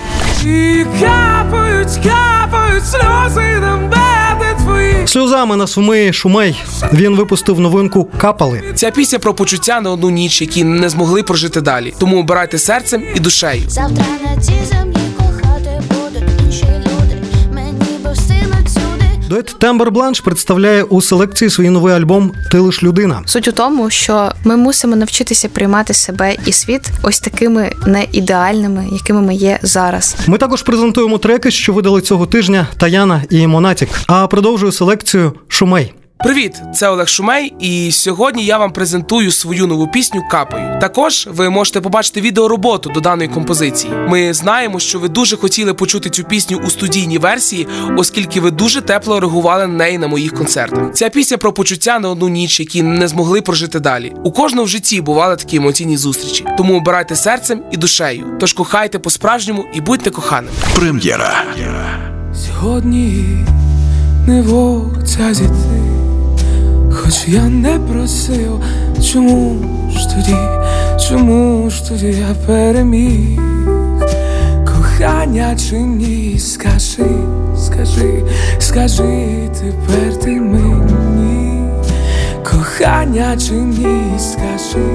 І 0.44 0.84
капають, 1.00 1.88
капають 2.04 2.86
сльози 2.86 3.58
на 3.60 3.76
мене 3.76 3.88
твої. 3.90 4.03
Сльозами 5.06 5.56
на 5.56 5.66
суми 5.66 6.12
Шумей 6.12 6.62
він 6.92 7.16
випустив 7.16 7.60
новинку 7.60 8.08
Капали. 8.18 8.62
Ця 8.74 8.90
пісня 8.90 9.18
про 9.18 9.34
почуття 9.34 9.80
на 9.80 9.90
одну 9.90 10.10
ніч, 10.10 10.40
які 10.40 10.64
не 10.64 10.88
змогли 10.88 11.22
прожити 11.22 11.60
далі. 11.60 11.94
Тому 11.98 12.20
обирайте 12.20 12.58
серцем 12.58 13.02
і 13.14 13.20
душею. 13.20 13.62
Завтра 13.68 14.04
на 14.24 14.42
цій 14.42 14.52
Дует 19.28 19.56
Тембер 19.58 19.90
Бланш 19.90 20.20
представляє 20.20 20.82
у 20.82 21.02
селекції 21.02 21.50
свій 21.50 21.70
новий 21.70 21.94
альбом 21.94 22.32
Ти 22.50 22.58
лиш 22.58 22.82
людина. 22.82 23.22
Суть 23.26 23.48
у 23.48 23.52
тому, 23.52 23.90
що 23.90 24.32
ми 24.44 24.56
мусимо 24.56 24.96
навчитися 24.96 25.48
приймати 25.48 25.94
себе 25.94 26.36
і 26.46 26.52
світ 26.52 26.90
ось 27.02 27.20
такими 27.20 27.72
не 27.86 28.06
ідеальними, 28.12 28.86
якими 28.92 29.22
ми 29.22 29.34
є 29.34 29.58
зараз. 29.62 30.16
Ми 30.26 30.38
також 30.38 30.62
презентуємо 30.62 31.18
треки, 31.18 31.50
що 31.50 31.72
видали 31.72 32.00
цього 32.00 32.26
тижня 32.26 32.66
Таяна 32.78 33.22
і 33.30 33.46
Монатік. 33.46 33.88
А 34.06 34.26
продовжує 34.26 34.72
селекцію 34.72 35.32
Шумей. 35.48 35.94
Привіт, 36.18 36.62
це 36.74 36.88
Олег 36.88 37.08
Шумей, 37.08 37.54
і 37.60 37.92
сьогодні 37.92 38.44
я 38.44 38.58
вам 38.58 38.72
презентую 38.72 39.30
свою 39.32 39.66
нову 39.66 39.88
пісню 39.88 40.22
Капаю. 40.30 40.80
Також 40.80 41.28
ви 41.30 41.50
можете 41.50 41.80
побачити 41.80 42.20
відеороботу 42.20 42.90
до 42.90 43.00
даної 43.00 43.28
композиції. 43.28 43.92
Ми 44.08 44.34
знаємо, 44.34 44.80
що 44.80 44.98
ви 44.98 45.08
дуже 45.08 45.36
хотіли 45.36 45.74
почути 45.74 46.10
цю 46.10 46.24
пісню 46.24 46.60
у 46.66 46.70
студійній 46.70 47.18
версії, 47.18 47.66
оскільки 47.96 48.40
ви 48.40 48.50
дуже 48.50 48.80
тепло 48.80 49.20
реагували 49.20 49.66
на 49.66 49.74
неї 49.74 49.98
на 49.98 50.08
моїх 50.08 50.34
концертах. 50.34 50.92
Ця 50.92 51.08
пісня 51.08 51.36
про 51.36 51.52
почуття 51.52 51.98
на 51.98 52.08
одну 52.10 52.28
ніч, 52.28 52.60
які 52.60 52.82
не 52.82 53.08
змогли 53.08 53.42
прожити 53.42 53.80
далі. 53.80 54.12
У 54.24 54.32
кожного 54.32 54.64
в 54.64 54.68
житті 54.68 55.00
бували 55.00 55.36
такі 55.36 55.56
емоційні 55.56 55.96
зустрічі. 55.96 56.44
Тому 56.56 56.76
обирайте 56.76 57.16
серцем 57.16 57.62
і 57.72 57.76
душею. 57.76 58.24
Тож 58.40 58.52
кохайте 58.52 58.98
по-справжньому 58.98 59.64
і 59.74 59.80
будьте 59.80 60.10
коханими. 60.10 60.52
Прем'єра. 60.76 61.44
Сьогодні 62.46 63.24
не 64.26 64.42
вовця 64.42 65.34
зійти, 65.34 65.52
хоч 67.14 67.28
я 67.28 67.48
не 67.48 67.78
просив, 67.78 68.60
чому 69.12 69.56
ж 69.90 70.08
тоді, 70.08 70.36
чому 71.08 71.70
ж 71.70 71.88
тоді 71.88 72.06
я 72.06 72.34
переміг? 72.46 73.40
Кохання 74.66 75.56
чи 75.56 75.76
ні, 75.76 76.38
скажи, 76.38 77.10
скажи, 77.58 78.22
скажи 78.58 79.48
тепер 79.60 80.20
ти 80.20 80.30
мені, 80.30 81.62
кохання 82.50 83.36
чи 83.36 83.52
ні, 83.52 84.18
скажи, 84.18 84.86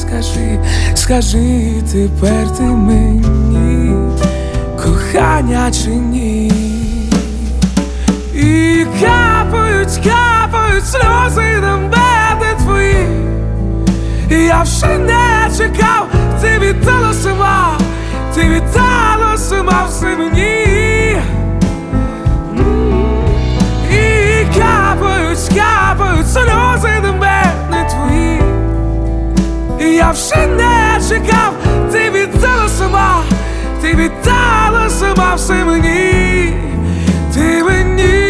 скажи, 0.00 0.58
скажи 0.94 1.72
тепер 1.92 2.56
ти 2.56 2.62
мені, 2.62 3.92
кохання 4.76 5.70
чи 5.70 5.90
ні. 5.90 6.52
І 8.34 8.84
капають, 9.00 10.00
Течуть 10.78 10.90
сльози 10.90 11.60
на 11.60 11.76
мене 11.76 12.54
твої, 12.58 13.06
І 14.30 14.44
я 14.44 14.62
вже 14.62 14.98
не 14.98 15.50
чекав, 15.58 16.06
ти 16.40 16.58
віддала 16.58 17.12
сама, 17.14 17.78
ти 18.34 18.40
віддала 18.40 19.36
сама 19.36 19.86
все 19.88 20.16
мені, 20.16 20.66
і 23.90 24.46
капають, 24.58 25.50
капають 25.56 26.32
сльози 26.32 27.00
на 27.02 27.12
мене 27.12 27.90
твої, 27.90 28.42
І 29.80 29.96
я 29.96 30.10
вже 30.10 30.46
не 30.46 31.00
чекав, 31.08 31.52
ти 31.92 32.10
віддала 32.10 32.68
сама, 32.68 33.22
ти 33.82 33.94
віддала 33.94 34.90
сама 34.90 35.34
все 35.34 35.64
мені, 35.64 36.52
ти 37.34 37.64
мені. 37.64 38.27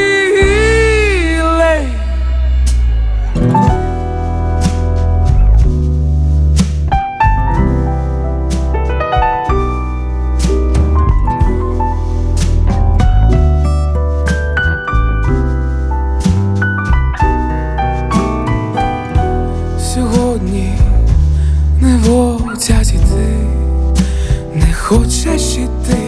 Хочеш 25.39 25.57
іти, 25.57 25.99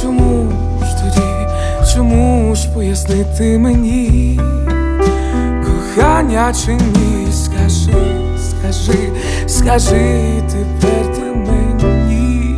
чому 0.00 0.50
ж 0.82 0.96
тоді, 0.96 1.26
чому 1.94 2.54
ж 2.54 2.68
пояснити 2.74 3.58
мені, 3.58 4.40
кохання 5.64 6.52
чи 6.64 6.72
ні, 6.72 7.32
скажи, 7.32 7.98
скажи, 8.50 9.12
скажи 9.46 10.22
тепер 10.48 11.14
ти 11.14 11.22
мені, 11.22 12.56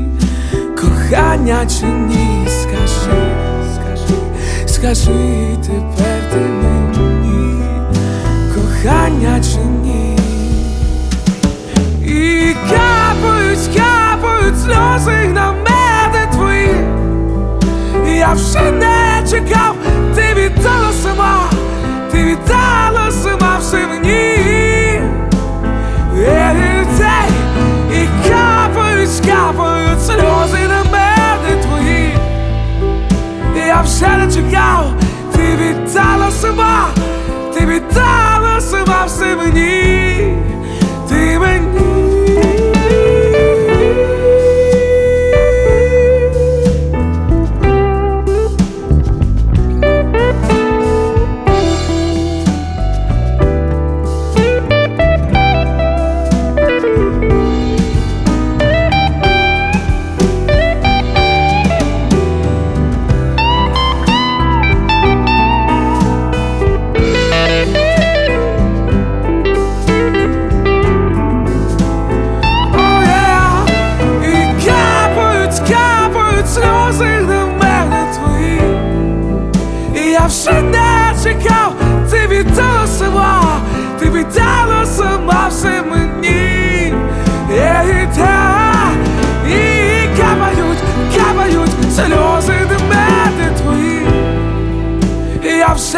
кохання 0.81 1.67
чи 1.67 1.87
ні, 1.87 2.49
скажи, 2.49 3.21
скажи, 3.75 4.19
скажи 4.67 5.57
тепер 5.67 6.31
ти 6.33 6.39
мені, 6.39 7.63
кохання 8.55 9.41
чи 9.43 9.59
ні. 9.59 10.17
І 12.07 12.55
капають, 12.71 13.71
капають 13.77 14.61
сльози 14.61 15.29
на 15.29 15.53
мене 15.53 15.70
Я 18.21 18.35
вже 18.35 18.71
не 18.71 19.25
чекав, 19.31 19.75
ти 20.15 20.23
віддала 20.35 20.93
сама, 21.03 21.51
ти 22.13 22.25
віддала 22.25 23.11
сама 23.11 23.59
все 23.61 23.87
мені. 23.87 24.37
Цей, 26.97 27.31
і 27.93 28.09
капають, 28.29 29.11
капають 29.27 30.03
сльози 30.03 30.69
на 30.69 30.85
мене 30.93 31.63
твої. 31.63 32.11
Я 33.67 33.81
вже 33.81 34.17
не 34.17 34.33
чекав, 34.33 34.93
ти 35.33 35.57
віддала 35.57 36.31
сама, 36.31 36.89
ти 37.55 37.67
віддала 37.67 38.61
сама 38.61 39.05
все 39.07 39.37
мені, 39.37 40.10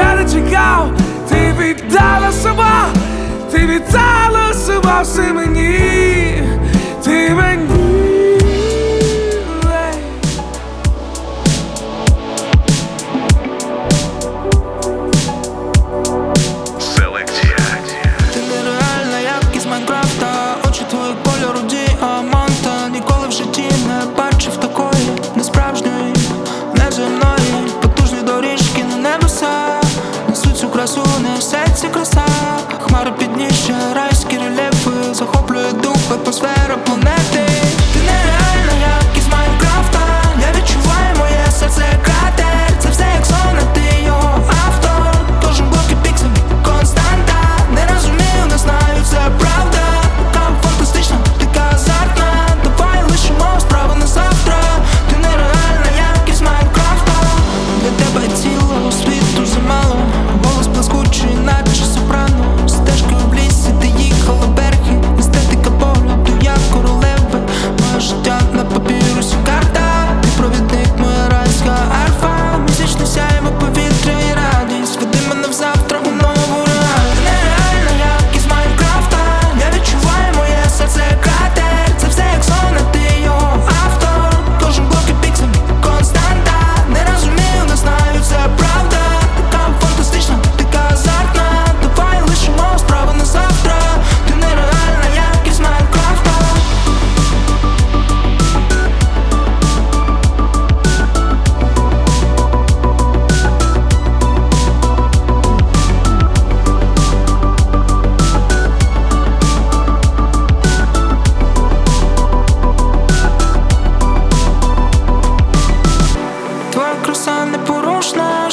Не 0.03 0.31
чекав, 0.33 0.91
ти 1.29 1.55
віддала 1.59 2.33
сама, 2.33 2.87
ти 3.53 3.59
віддала 3.59 4.55
сама 4.55 5.03
все 5.03 5.33
мені, 5.33 6.43
ти 7.05 7.31
мені. 7.35 7.62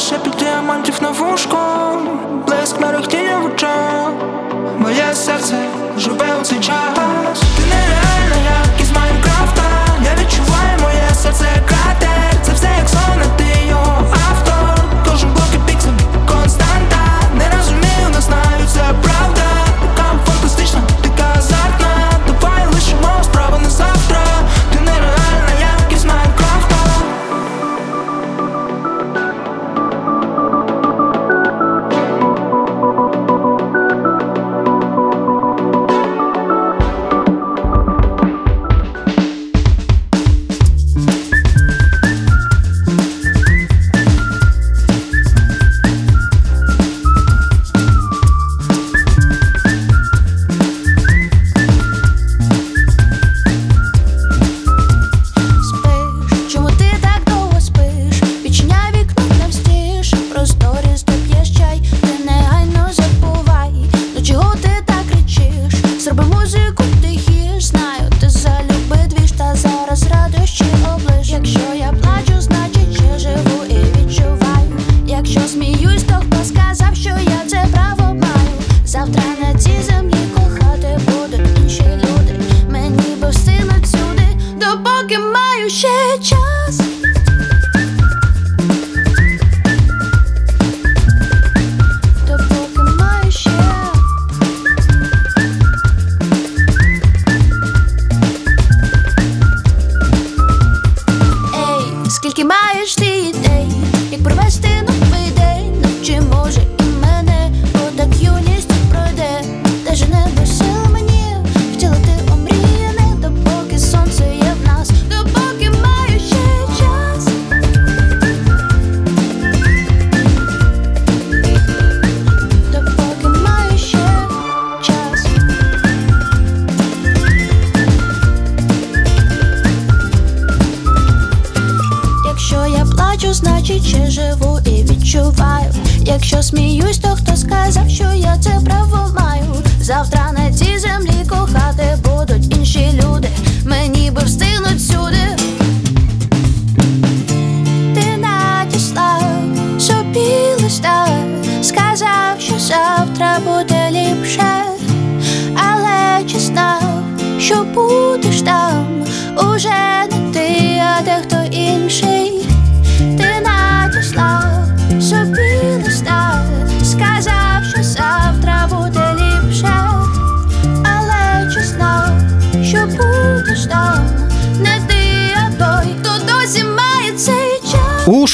шепіт 0.09 0.33
діамантів 0.39 0.95
на 1.01 1.09
вушку, 1.09 1.57
блиск 2.47 2.81
мерехтіння 2.81 3.39
в 3.39 3.45
очах, 3.45 4.11
моє 4.79 5.13
серце 5.13 5.58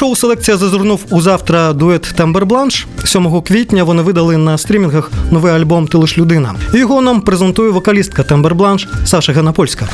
шоу 0.06 0.16
селекція 0.16 0.58
зазирнув 0.58 1.06
у 1.10 1.22
завтра 1.22 1.74
дует 1.74 2.02
Тембер 2.02 2.46
Бланш. 2.46 2.88
7 3.06 3.42
квітня 3.42 3.84
вони 3.84 4.02
видали 4.02 4.38
на 4.38 4.58
стрімінгах 4.58 5.12
новий 5.32 5.54
альбом 5.54 5.88
Ти 5.88 5.98
лиш 5.98 6.18
людина. 6.18 6.56
Його 6.74 7.02
нам 7.02 7.22
презентує 7.22 7.70
вокалістка 7.72 8.24
Тембер 8.24 8.56
Бланш 8.56 8.88
Саша 9.06 9.34
Ганапольська. 9.34 9.88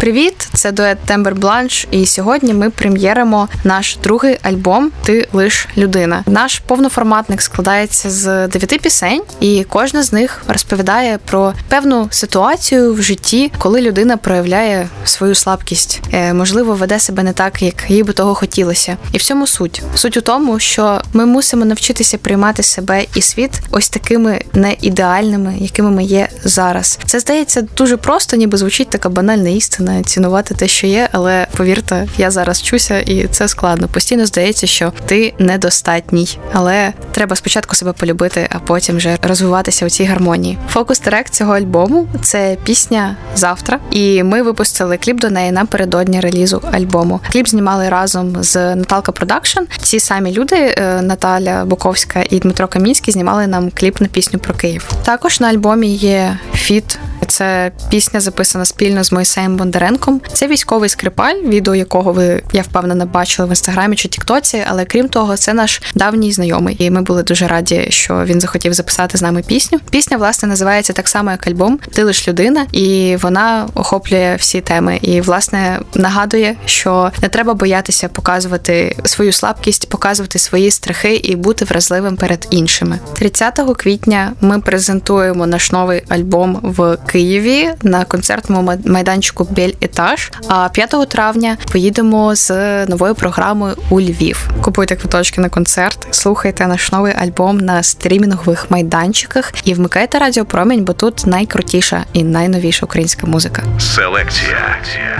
Привіт, 0.00 0.48
це 0.54 0.72
дует 0.72 0.98
Тембер 0.98 1.34
Бланш, 1.34 1.86
і 1.90 2.06
сьогодні 2.06 2.54
ми 2.54 2.70
прем'єримо 2.70 3.48
наш 3.64 3.98
другий 4.02 4.38
альбом 4.42 4.92
Ти 5.04 5.28
лиш 5.32 5.68
людина. 5.76 6.24
Наш 6.26 6.58
повноформатник 6.58 7.42
складається 7.42 8.10
з 8.10 8.48
дев'яти 8.48 8.78
пісень, 8.78 9.22
і 9.40 9.64
кожна 9.68 10.02
з 10.02 10.12
них 10.12 10.42
розповідає 10.48 11.18
про 11.24 11.52
певну 11.68 12.08
ситуацію 12.10 12.94
в 12.94 13.02
житті, 13.02 13.52
коли 13.58 13.80
людина 13.80 14.16
проявляє 14.16 14.88
свою 15.04 15.34
слабкість, 15.34 16.00
Е, 16.12 16.34
можливо, 16.34 16.74
веде 16.74 16.98
себе 16.98 17.22
не 17.22 17.32
так, 17.32 17.62
як 17.62 17.74
їй 17.88 18.02
би 18.02 18.12
того 18.12 18.34
хотілося. 18.34 18.96
І 19.12 19.18
в 19.18 19.22
цьому 19.22 19.46
суть. 19.46 19.82
Суть 19.94 20.16
у 20.16 20.20
тому, 20.20 20.58
що 20.58 21.00
ми 21.12 21.26
мусимо 21.26 21.64
навчитися 21.64 22.18
приймати 22.18 22.62
себе 22.62 23.04
і 23.14 23.22
світ 23.22 23.50
ось 23.70 23.88
такими 23.88 24.40
не 24.52 24.76
ідеальними, 24.80 25.54
якими 25.58 25.90
ми 25.90 26.04
є 26.04 26.28
зараз. 26.44 26.98
Це 27.06 27.20
здається 27.20 27.62
дуже 27.76 27.96
просто, 27.96 28.36
ніби 28.36 28.58
звучить 28.58 28.90
така 28.90 29.08
банальна 29.08 29.48
істина, 29.48 29.89
цінувати 30.06 30.54
те, 30.54 30.68
що 30.68 30.86
є, 30.86 31.08
але 31.12 31.46
повірте, 31.56 32.06
я 32.18 32.30
зараз 32.30 32.60
вчуся, 32.60 33.00
і 33.00 33.26
це 33.26 33.48
складно. 33.48 33.88
Постійно 33.88 34.26
здається, 34.26 34.66
що 34.66 34.92
ти 35.06 35.34
недостатній, 35.38 36.38
але 36.52 36.92
треба 37.12 37.36
спочатку 37.36 37.76
себе 37.76 37.92
полюбити, 37.92 38.48
а 38.50 38.58
потім 38.58 38.96
вже 38.96 39.18
розвиватися 39.22 39.86
у 39.86 39.88
цій 39.88 40.04
гармонії. 40.04 40.58
Focus 40.68 40.98
track 40.98 41.30
цього 41.30 41.52
альбому 41.56 42.08
це 42.22 42.56
пісня 42.64 43.16
завтра, 43.36 43.78
і 43.90 44.22
ми 44.22 44.42
випустили 44.42 44.96
кліп 44.96 45.20
до 45.20 45.30
неї 45.30 45.52
напередодні 45.52 46.20
релізу 46.20 46.62
альбому. 46.72 47.20
Кліп 47.32 47.48
знімали 47.48 47.88
разом 47.88 48.42
з 48.42 48.74
Наталка 48.74 49.12
Продакшн. 49.12 49.60
Ці 49.82 50.00
самі 50.00 50.32
люди, 50.32 50.56
е, 50.56 51.02
Наталя 51.02 51.64
Буковська 51.64 52.24
і 52.30 52.38
Дмитро 52.38 52.68
Камінський, 52.68 53.12
знімали 53.12 53.46
нам 53.46 53.70
кліп 53.74 54.00
на 54.00 54.06
пісню 54.06 54.38
про 54.38 54.54
Київ. 54.54 54.90
Також 55.04 55.40
на 55.40 55.48
альбомі 55.48 55.94
є 55.94 56.38
feat. 56.54 56.98
Це 57.26 57.72
пісня 57.90 58.20
записана 58.20 58.64
спільно 58.64 59.04
з 59.04 59.12
Моїсеєм 59.12 59.56
Бондаренком. 59.80 60.20
Це 60.32 60.46
військовий 60.46 60.88
скрипаль, 60.88 61.34
відео 61.34 61.74
якого 61.74 62.12
ви 62.12 62.42
я 62.52 62.62
впевнена 62.62 63.06
бачили 63.06 63.48
в 63.48 63.50
інстаграмі 63.50 63.96
чи 63.96 64.08
Тіктоці. 64.08 64.64
Але 64.68 64.84
крім 64.84 65.08
того, 65.08 65.36
це 65.36 65.54
наш 65.54 65.82
давній 65.94 66.32
знайомий, 66.32 66.76
і 66.78 66.90
ми 66.90 67.02
були 67.02 67.22
дуже 67.22 67.46
раді, 67.46 67.86
що 67.88 68.24
він 68.24 68.40
захотів 68.40 68.72
записати 68.72 69.18
з 69.18 69.22
нами 69.22 69.42
пісню. 69.46 69.78
Пісня 69.90 70.16
власне 70.16 70.48
називається 70.48 70.92
так 70.92 71.08
само, 71.08 71.30
як 71.30 71.46
альбом 71.46 71.78
Ти 71.92 72.02
лиш 72.02 72.28
людина, 72.28 72.66
і 72.72 73.16
вона 73.22 73.68
охоплює 73.74 74.36
всі 74.38 74.60
теми. 74.60 74.98
І 75.02 75.20
власне 75.20 75.80
нагадує, 75.94 76.56
що 76.66 77.12
не 77.22 77.28
треба 77.28 77.54
боятися 77.54 78.08
показувати 78.08 78.96
свою 79.04 79.32
слабкість, 79.32 79.88
показувати 79.88 80.38
свої 80.38 80.70
страхи 80.70 81.14
і 81.14 81.36
бути 81.36 81.64
вразливим 81.64 82.16
перед 82.16 82.46
іншими. 82.50 82.98
30 83.18 83.60
квітня 83.76 84.32
ми 84.40 84.60
презентуємо 84.60 85.46
наш 85.46 85.72
новий 85.72 86.02
альбом 86.08 86.60
в 86.62 86.96
Києві 86.96 87.70
на 87.82 88.04
концертному 88.04 88.72
майданчику 88.84 89.46
Біль 89.50 89.69
Етаж. 89.80 90.30
А 90.48 90.68
5 90.68 91.08
травня 91.08 91.56
поїдемо 91.72 92.34
з 92.34 92.50
новою 92.86 93.14
програмою 93.14 93.76
у 93.90 94.00
Львів. 94.00 94.48
Купуйте 94.62 94.96
квиточки 94.96 95.40
на 95.40 95.48
концерт, 95.48 96.06
слухайте 96.10 96.66
наш 96.66 96.92
новий 96.92 97.12
альбом 97.22 97.58
на 97.58 97.82
стрімінгових 97.82 98.70
майданчиках 98.70 99.52
і 99.64 99.74
вмикайте 99.74 100.18
Радіо 100.18 100.44
Промінь, 100.44 100.84
бо 100.84 100.92
тут 100.92 101.26
найкрутіша 101.26 102.04
і 102.12 102.24
найновіша 102.24 102.86
українська 102.86 103.26
музика. 103.26 103.62
Селекція. 103.78 104.78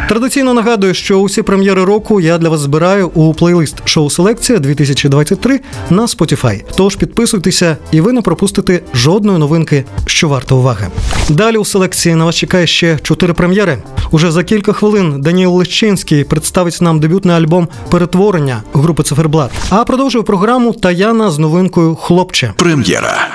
Традиційно 0.09 0.55
нагадую, 0.55 0.95
що 0.95 1.19
усі 1.19 1.43
прем'єри 1.43 1.85
року 1.85 2.21
я 2.21 2.39
для 2.39 2.49
вас 2.49 2.61
збираю 2.61 3.09
у 3.09 3.35
плейлист 3.35 3.77
шоу 3.85 4.11
Селекція 4.11 4.59
2023 4.59 5.61
на 5.91 6.03
Spotify. 6.03 6.63
Тож 6.77 6.97
підписуйтеся, 6.97 7.77
і 7.91 8.01
ви 8.01 8.13
не 8.13 8.23
пропустите 8.23 8.81
жодної 8.95 9.39
новинки, 9.39 9.85
що 10.07 10.29
варта 10.29 10.55
уваги. 10.55 10.87
Далі 11.29 11.57
у 11.57 11.65
селекції 11.65 12.15
на 12.15 12.25
вас 12.25 12.35
чекає 12.35 12.67
ще 12.67 12.99
чотири 13.03 13.33
прем'єри. 13.33 13.79
Уже 14.11 14.31
за 14.31 14.40
кілька 14.43 14.73
хвилин 14.73 15.21
Даніл 15.21 15.57
Лещинський 15.57 16.25
представить 16.25 16.79
нам 16.81 17.01
дебютний 17.01 17.37
альбом 17.37 17.69
Перетворення 17.91 18.63
групи 18.73 19.03
Циферблат. 19.03 19.51
А 19.71 19.85
продовжує 19.85 20.25
програму 20.25 20.73
Таяна 20.73 21.31
з 21.31 21.39
новинкою 21.39 21.95
Хлопче. 21.95 22.53
Прем'єра. 22.57 23.29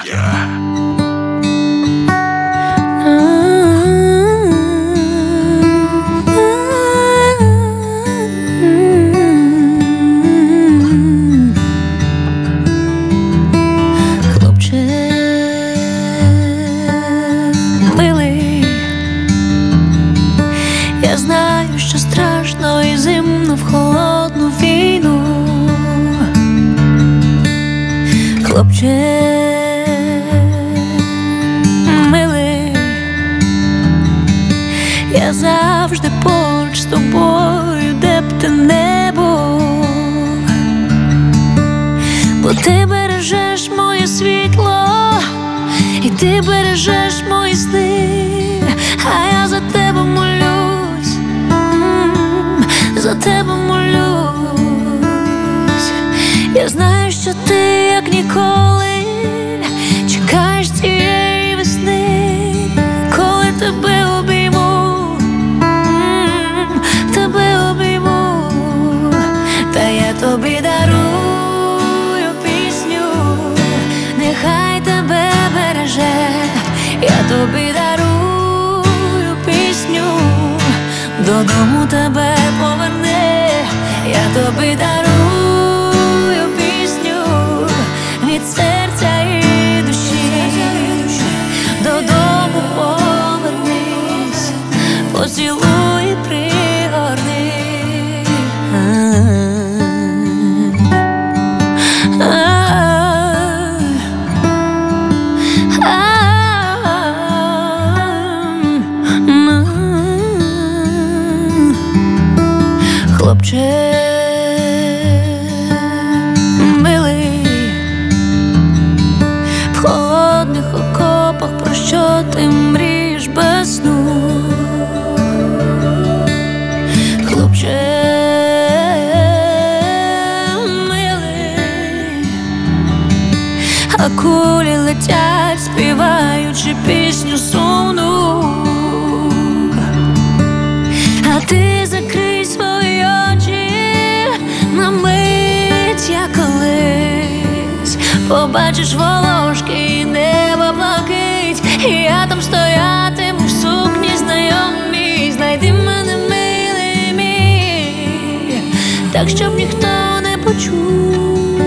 Побачиш 148.75 148.93
волошки 148.93 149.99
і 149.99 150.05
небо 150.05 150.63
блакить, 150.75 151.63
і 151.87 151.91
я 151.91 152.27
там 152.29 152.41
стоятиму 152.41 153.39
в 153.45 153.49
сукні 153.49 154.17
знайомій, 154.17 155.31
знайди 155.31 155.73
мене 155.73 156.17
милий 156.17 157.13
мій, 157.13 158.73
так 159.13 159.29
щоб 159.29 159.55
ніхто 159.55 159.87
не 160.21 160.37
почув, 160.37 161.61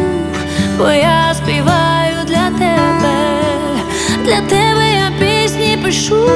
бо 0.78 0.90
я 0.90 1.34
співаю 1.34 2.16
для 2.26 2.50
тебе, 2.59 3.40
для 4.24 4.40
тебе 4.40 4.92
я 4.94 5.12
пісні 5.18 5.78
пишу, 5.82 6.28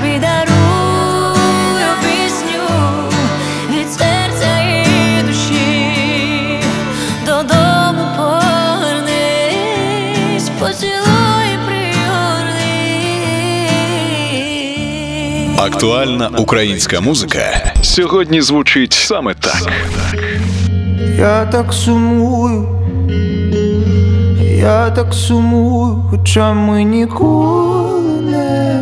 тобі 0.00 0.18
дарую 0.18 1.86
пісню 2.02 2.64
від 3.70 3.92
серця 3.92 4.58
і 4.60 5.22
душі, 5.26 6.60
додому 7.26 8.04
повернись, 8.16 9.28
поцілуй, 10.58 11.58
пригорни. 11.66 12.78
Актуальна 15.58 16.30
українська 16.38 17.00
музика 17.00 17.72
сьогодні 17.82 18.42
звучить 18.42 18.92
саме 18.92 19.34
так. 19.34 19.72
Я 21.18 21.46
так 21.46 21.72
сумую, 21.72 22.68
я 24.56 24.90
так 24.90 25.14
сумую, 25.14 26.04
хоча 26.10 26.52
ми 26.52 26.84
ніколи 26.84 28.20
не 28.20 28.79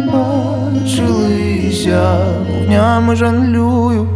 бачилися, 1.79 2.19
вогнями 2.51 3.17
жанлюю, 3.17 4.09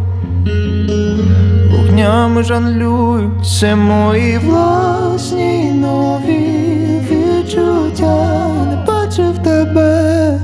вогнями 1.71 2.43
жанлюю, 2.43 3.31
це 3.59 3.75
мої 3.75 4.37
власні 4.37 5.71
нові 5.71 7.01
відчуття. 7.11 8.49
Я 8.59 8.65
не 8.65 8.85
бачив 8.87 9.37
тебе, 9.43 10.39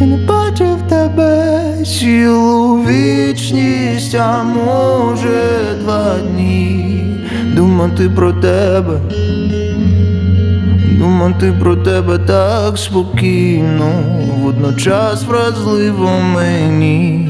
я 0.00 0.06
не 0.06 0.26
бачив 0.26 0.76
тебе. 0.88 1.64
Цілу 1.84 2.84
вічність, 2.84 4.14
а 4.14 4.42
може 4.42 5.40
два 5.84 6.14
дні. 6.18 7.04
Думати 7.54 8.10
про 8.16 8.32
тебе, 8.32 9.00
думати 10.98 11.52
про 11.60 11.76
тебе 11.76 12.18
так 12.18 12.78
спокійно, 12.78 13.92
водночас 14.42 15.24
вразливо 15.24 16.10
мені. 16.34 17.28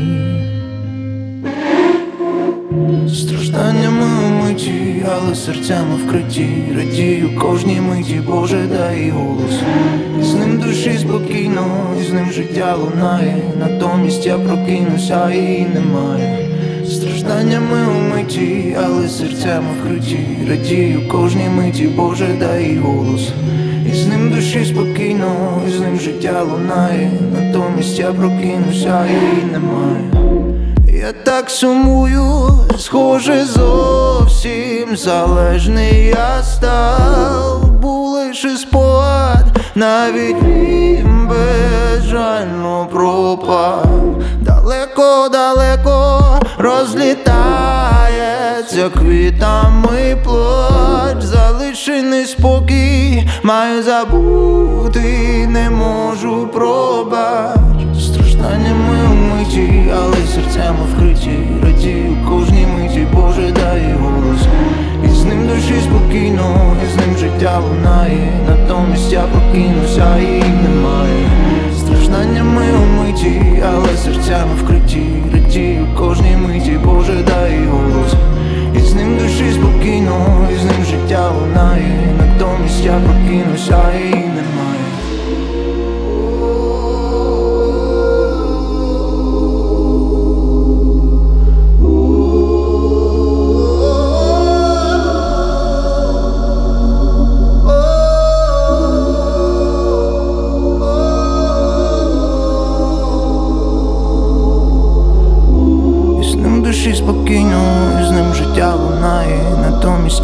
Стражданнями 3.15 4.07
умиті, 4.27 5.07
але 5.13 5.35
серцями 5.35 5.97
вкриті, 6.07 6.49
радію 6.77 7.37
кожній 7.41 7.81
миті, 7.81 8.21
Боже, 8.27 8.67
дай 8.79 9.11
голос. 9.11 9.61
З 10.23 10.35
ним 10.35 10.61
душі 10.61 10.99
спокійно, 10.99 11.67
і 12.01 12.05
з 12.05 12.13
ним 12.13 12.33
життя 12.33 12.77
лунає, 12.77 13.43
натомість 13.61 14.27
я 14.27 14.39
прокинуся, 14.39 15.31
її 15.33 15.67
немає. 15.75 16.48
Стражданнями 17.29 17.87
умиті, 17.99 18.77
але 18.85 19.09
серцями 19.09 19.67
вкриті, 19.81 20.39
радію 20.49 21.09
кожній 21.09 21.49
миті, 21.49 21.87
Боже, 21.87 22.27
дай 22.41 22.77
голос. 22.79 23.29
І 23.93 23.95
з 23.95 24.07
ним 24.07 24.31
душі 24.31 24.65
спокійно, 24.65 25.63
і 25.69 25.71
з 25.71 25.81
ним 25.81 26.01
життя 26.01 26.43
лунає, 26.43 27.11
натомість 27.33 27.99
я 27.99 28.13
прокинуся, 28.13 29.07
її 29.07 29.45
немає. 29.53 30.11
Я 31.03 31.13
так 31.13 31.51
сумую, 31.51 32.51
схоже, 32.79 33.45
зовсім 33.45 34.97
залежний 34.97 36.07
я 36.07 36.43
став, 36.43 37.81
був 37.83 38.09
лише 38.09 38.57
спогад, 38.57 39.47
навіть 39.75 40.43
він 40.43 41.29
безжально 41.29 42.89
пропав. 42.93 43.87
Далеко, 44.41 45.29
далеко 45.33 46.08
розлітається 46.59 48.91
квітами 48.99 50.17
плач, 50.25 51.23
залишений 51.23 52.27
спокій, 52.27 53.29
маю 53.43 53.83
забути, 53.83 55.47
не 55.51 55.71
можу 55.71 56.49
пробач 56.53 57.59
стражданнями 58.01 58.99
умиті, 59.13 59.93
але 59.97 60.17
серцями 60.35 60.79
вкриті, 60.95 61.39
радію 61.63 62.17
кожній 62.29 62.67
миті, 62.67 63.07
Боже, 63.13 63.53
дай 63.53 63.95
голос. 64.01 64.41
І 65.05 65.09
з 65.09 65.25
ним 65.25 65.49
душі 65.49 65.75
спокійно, 65.83 66.77
і 66.85 66.87
з 66.93 66.97
ним 66.97 67.17
життя 67.19 67.59
лунає, 67.59 68.33
натомість 68.49 69.13
я 69.13 69.23
прокинуся, 69.23 70.07
а 70.15 70.19
її 70.19 70.45
немає. 70.63 71.48
Стражданнями 72.09 72.63
умиті, 72.73 73.63
але 73.67 73.97
серцями 73.97 74.55
вкриті, 74.63 75.23
радію 75.33 75.87
кожній 75.99 76.37
миті, 76.37 76.79
Боже, 76.85 77.25
дай 77.27 77.67
голос. 77.67 78.13
І 78.77 78.81
з 78.81 78.95
ним 78.95 79.19
душі 79.19 79.53
спокійно, 79.53 80.49
і 80.53 80.55
з 80.55 80.65
ним 80.65 80.85
життя 80.85 81.31
лунає, 81.31 82.17
натомість 82.19 82.85
я 82.85 83.01
прокинуся, 83.01 83.83
її 83.99 84.15
немає. 84.15 84.78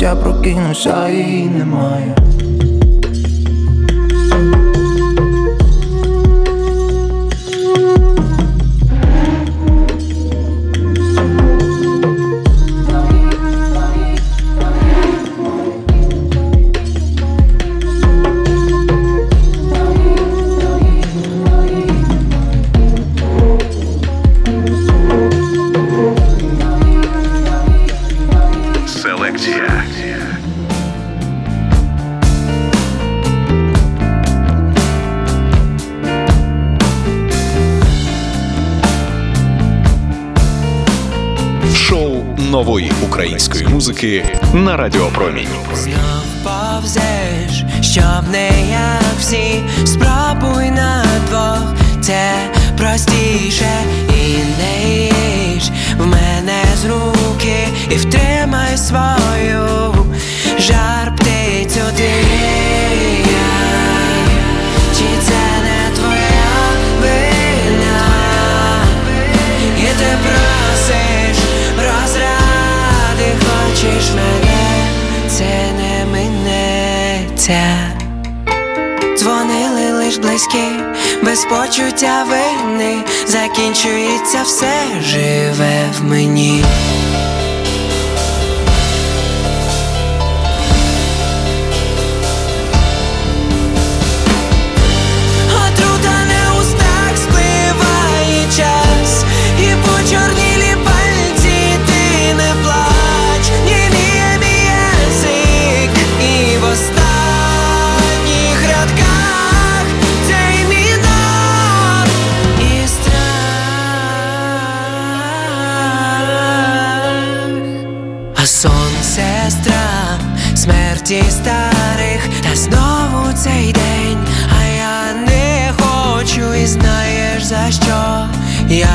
Я 0.04 0.14
прокинуся, 0.16 0.94
а 1.04 1.08
її 1.08 1.44
немає. 1.44 2.16
Української 44.04 44.24
на 44.54 44.76
Радіопромінь. 44.76 45.48
Знов 45.74 46.24
повзеш, 46.44 47.64
щоб 47.80 48.28
не 48.32 48.48
як 48.70 49.18
всі, 49.18 49.62
спробуй 49.84 50.70
на 50.70 51.04
двох, 51.28 51.74
це 52.00 52.32
простіше 52.78 53.70
і 54.08 54.36
не 54.58 54.98
їж 55.54 55.70
в 55.98 56.06
мене 56.06 56.64
з 56.76 56.84
руки 56.84 57.68
і 57.90 57.94
втримай 57.94 58.76
свою 58.76 59.94
жар 60.58 61.16
птицю 61.16 61.80
ти. 61.96 62.63
Хочеш 74.04 74.16
мене, 74.16 75.28
це 75.28 75.72
не 75.76 76.06
минеться. 76.12 77.62
Дзвонили 79.18 79.92
лиш 79.92 80.16
близькі, 80.16 80.68
без 81.22 81.44
почуття 81.44 82.24
вини, 82.28 82.96
закінчується 83.26 84.42
все 84.42 84.72
живе 85.00 85.90
в 85.98 86.04
мені. 86.04 86.64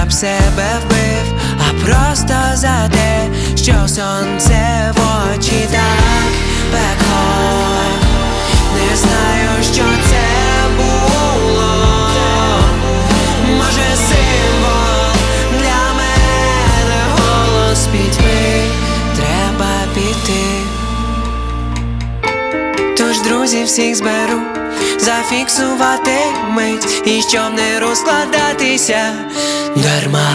Б 0.10 0.14
себе 0.14 0.70
вбив, 0.86 1.34
а 1.60 1.86
просто 1.86 2.34
за 2.54 2.90
те, 2.90 3.28
що 3.56 3.74
сонце 3.88 4.94
в 4.96 5.00
очі 5.36 5.68
так 5.72 6.32
пекло. 6.72 7.26
Не 8.76 8.96
знаю, 8.96 9.64
що 9.64 9.84
це 10.10 10.26
було. 10.78 11.70
Може, 13.58 13.90
символ 14.08 15.14
для 15.52 15.82
мене 16.00 17.02
голос 17.18 17.88
пітьми 17.88 18.64
треба 19.16 19.72
піти. 19.94 20.44
Тож 22.98 23.22
друзів 23.22 23.66
всіх 23.66 23.96
зберу, 23.96 24.40
зафіксувати 25.00 26.18
мить 26.50 27.02
і 27.06 27.22
щоб 27.22 27.54
не 27.54 27.80
розкладатися 27.80 29.14
дарма. 29.76 30.30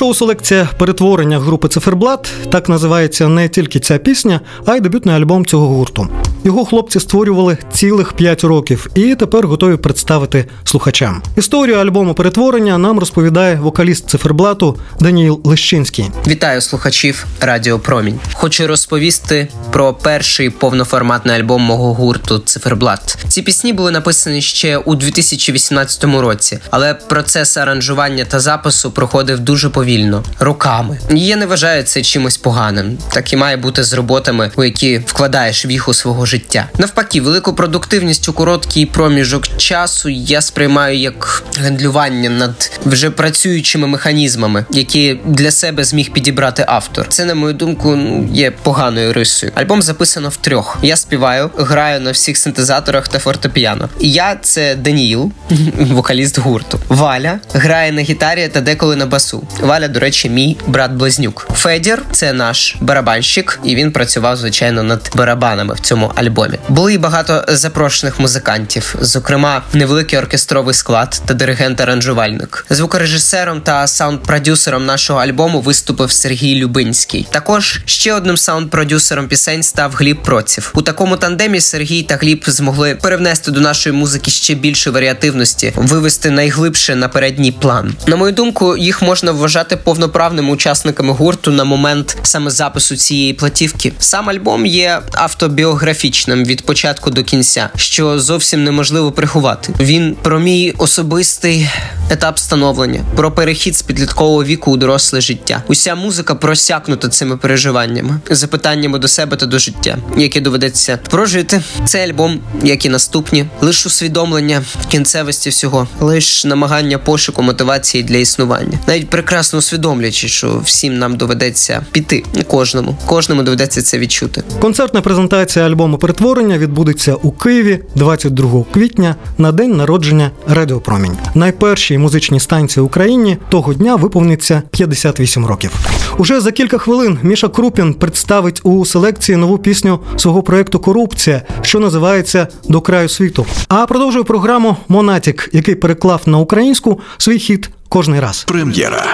Шоу 0.00 0.14
селекція 0.14 0.68
перетворення 0.78 1.38
групи 1.38 1.68
Циферблат 1.68 2.32
так 2.50 2.68
називається 2.68 3.28
не 3.28 3.48
тільки 3.48 3.80
ця 3.80 3.98
пісня, 3.98 4.40
а 4.66 4.76
й 4.76 4.80
дебютний 4.80 5.14
альбом 5.14 5.46
цього 5.46 5.66
гурту. 5.66 6.08
Його 6.44 6.64
хлопці 6.64 7.00
створювали 7.00 7.58
цілих 7.72 8.12
5 8.12 8.44
років 8.44 8.90
і 8.94 9.14
тепер 9.14 9.46
готові 9.46 9.76
представити 9.76 10.44
слухачам. 10.64 11.22
Історію 11.36 11.76
альбому 11.76 12.14
перетворення 12.14 12.78
нам 12.78 12.98
розповідає 12.98 13.54
вокаліст 13.54 14.10
циферблату 14.10 14.78
Даніїл 15.00 15.40
Лещинський. 15.44 16.10
Вітаю 16.26 16.60
слухачів 16.60 17.26
Радіо 17.40 17.78
Промінь. 17.78 18.20
Хочу 18.32 18.66
розповісти 18.66 19.48
про 19.70 19.94
перший 19.94 20.50
повноформатний 20.50 21.36
альбом 21.36 21.62
мого 21.62 21.94
гурту 21.94 22.38
Циферблат. 22.38 23.18
Ці 23.28 23.42
пісні 23.42 23.72
були 23.72 23.90
написані 23.90 24.42
ще 24.42 24.78
у 24.78 24.94
2018 24.94 26.04
році, 26.04 26.58
але 26.70 26.94
процес 26.94 27.56
аранжування 27.56 28.24
та 28.24 28.40
запису 28.40 28.90
проходив 28.90 29.38
дуже 29.38 29.68
повільно, 29.68 30.24
роками. 30.38 30.98
Я 31.10 31.36
не 31.36 31.46
вважаю 31.46 31.82
це 31.82 32.02
чимось 32.02 32.36
поганим. 32.36 32.98
Так 33.12 33.32
і 33.32 33.36
має 33.36 33.56
бути 33.56 33.84
з 33.84 33.92
роботами, 33.92 34.50
у 34.56 34.64
які 34.64 34.98
вкладаєш 34.98 35.66
віху 35.66 35.94
свого 35.94 36.26
життя. 36.30 36.68
Навпаки, 36.78 37.20
велику 37.20 37.52
продуктивність 37.54 38.28
у 38.28 38.32
короткий 38.32 38.86
проміжок 38.86 39.56
часу 39.56 40.08
я 40.08 40.40
сприймаю 40.40 40.98
як 40.98 41.42
гендлювання 41.54 42.30
над 42.30 42.80
вже 42.84 43.10
працюючими 43.10 43.86
механізмами, 43.86 44.64
які 44.70 45.18
для 45.24 45.50
себе 45.50 45.84
зміг 45.84 46.12
підібрати 46.12 46.64
автор. 46.68 47.06
Це, 47.08 47.24
на 47.24 47.34
мою 47.34 47.54
думку, 47.54 47.96
ну, 47.96 48.28
є 48.32 48.50
поганою 48.50 49.12
рисою. 49.12 49.52
Альбом 49.54 49.82
записано 49.82 50.28
в 50.28 50.36
трьох. 50.36 50.78
Я 50.82 50.96
співаю, 50.96 51.50
граю 51.56 52.00
на 52.00 52.10
всіх 52.10 52.38
синтезаторах 52.38 53.08
та 53.08 53.18
фортепіано. 53.18 53.88
Я 54.00 54.36
це 54.42 54.74
Даніїл, 54.74 55.32
вокаліст 55.78 56.38
гурту. 56.38 56.80
Валя 56.88 57.38
грає 57.54 57.92
на 57.92 58.02
гітарі 58.02 58.48
та 58.48 58.60
деколи 58.60 58.96
на 58.96 59.06
басу. 59.06 59.42
Валя, 59.60 59.88
до 59.88 60.00
речі, 60.00 60.30
мій 60.30 60.56
брат-близнюк. 60.66 61.48
Федір 61.54 62.02
це 62.12 62.32
наш 62.32 62.76
барабанщик, 62.80 63.60
і 63.64 63.74
він 63.74 63.92
працював 63.92 64.36
звичайно 64.36 64.82
над 64.82 65.10
барабанами 65.14 65.74
в 65.74 65.80
цьому 65.80 66.12
альбомі. 66.20 66.58
Були 66.68 66.94
й 66.94 66.98
багато 66.98 67.44
запрошених 67.48 68.20
музикантів, 68.20 68.94
зокрема, 69.00 69.62
невеликий 69.72 70.18
оркестровий 70.18 70.74
склад 70.74 71.22
та 71.26 71.34
диригент-аранжувальник. 71.34 72.66
Звукорежисером 72.70 73.60
та 73.60 73.86
саунд-продюсером 73.86 74.84
нашого 74.84 75.20
альбому 75.20 75.60
виступив 75.60 76.12
Сергій 76.12 76.56
Любинський. 76.56 77.28
Також 77.30 77.80
ще 77.84 78.14
одним 78.14 78.36
саунд-продюсером 78.36 79.28
пісень 79.28 79.62
став 79.62 79.92
Гліб 79.94 80.22
Проців. 80.22 80.72
У 80.74 80.82
такому 80.82 81.16
тандемі 81.16 81.60
Сергій 81.60 82.02
та 82.02 82.16
Гліб 82.16 82.44
змогли 82.46 82.94
перевнести 82.94 83.50
до 83.50 83.60
нашої 83.60 83.96
музики 83.96 84.30
ще 84.30 84.54
більше 84.54 84.90
варіативності, 84.90 85.72
вивести 85.76 86.30
найглибше 86.30 86.96
на 86.96 87.08
передній 87.08 87.52
план. 87.52 87.94
На 88.06 88.16
мою 88.16 88.32
думку, 88.32 88.76
їх 88.76 89.02
можна 89.02 89.32
вважати 89.32 89.76
повноправними 89.76 90.50
учасниками 90.50 91.12
гурту 91.12 91.50
на 91.50 91.64
момент 91.64 92.16
саме 92.22 92.50
запису 92.50 92.96
цієї 92.96 93.32
платівки. 93.32 93.92
Сам 93.98 94.30
альбом 94.30 94.66
є 94.66 95.00
автобіографічним 95.12 96.09
від 96.28 96.66
початку 96.66 97.10
до 97.10 97.24
кінця, 97.24 97.70
що 97.76 98.20
зовсім 98.20 98.64
неможливо 98.64 99.12
приховати. 99.12 99.72
Він 99.80 100.16
про 100.22 100.40
мій 100.40 100.74
особистий 100.78 101.68
етап 102.10 102.38
становлення, 102.38 103.00
про 103.16 103.32
перехід 103.32 103.76
з 103.76 103.82
підліткового 103.82 104.44
віку 104.44 104.70
у 104.70 104.76
доросле 104.76 105.20
життя. 105.20 105.62
Уся 105.68 105.94
музика 105.94 106.34
просякнута 106.34 107.08
цими 107.08 107.36
переживаннями, 107.36 108.20
запитаннями 108.30 108.98
до 108.98 109.08
себе 109.08 109.36
та 109.36 109.46
до 109.46 109.58
життя, 109.58 109.98
яке 110.16 110.40
доведеться 110.40 110.98
прожити. 111.10 111.62
Цей 111.84 112.10
альбом, 112.10 112.40
як 112.62 112.86
і 112.86 112.88
наступні, 112.88 113.44
лише 113.60 113.88
усвідомлення 113.88 114.62
кінцевості 114.88 115.50
всього, 115.50 115.88
лише 116.00 116.48
намагання 116.48 116.98
пошуку 116.98 117.42
мотивації 117.42 118.02
для 118.02 118.16
існування, 118.16 118.78
навіть 118.86 119.10
прекрасно 119.10 119.58
усвідомлюючи, 119.58 120.28
що 120.28 120.60
всім 120.64 120.98
нам 120.98 121.16
доведеться 121.16 121.86
піти, 121.92 122.24
кожному, 122.46 122.96
кожному 123.06 123.42
доведеться 123.42 123.82
це 123.82 123.98
відчути. 123.98 124.42
Концертна 124.60 125.00
презентація 125.00 125.66
альбому 125.66 125.98
перетворення 126.00 126.58
відбудеться 126.58 127.14
у 127.14 127.30
Києві 127.30 127.78
22 127.94 128.64
квітня 128.72 129.16
на 129.38 129.52
день 129.52 129.76
народження 129.76 130.30
Радіопромінь. 130.48 131.16
Найпершій 131.34 131.98
музичній 131.98 132.40
станції 132.40 132.84
Україні 132.84 133.38
того 133.48 133.74
дня 133.74 133.96
виповниться 133.96 134.62
58 134.70 135.46
років. 135.46 135.72
Уже 136.18 136.40
за 136.40 136.52
кілька 136.52 136.78
хвилин 136.78 137.18
Міша 137.22 137.48
Крупін 137.48 137.94
представить 137.94 138.60
у 138.64 138.84
селекції 138.84 139.36
нову 139.36 139.58
пісню 139.58 140.00
свого 140.16 140.42
проекту 140.42 140.78
Корупція, 140.78 141.42
що 141.62 141.80
називається 141.80 142.48
До 142.68 142.80
краю 142.80 143.08
світу. 143.08 143.46
А 143.68 143.86
продовжує 143.86 144.24
програму 144.24 144.76
Монатік, 144.88 145.50
який 145.52 145.74
переклав 145.74 146.22
на 146.26 146.38
українську 146.38 147.00
свій 147.18 147.38
хіт 147.38 147.70
кожний 147.88 148.20
раз. 148.20 148.44
Прем'єра. 148.48 149.04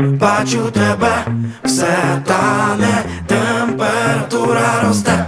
Бачу 0.00 0.70
тебе, 0.72 1.24
все 1.64 2.22
тане, 2.26 3.04
температура 3.26 4.82
росте. 4.84 5.26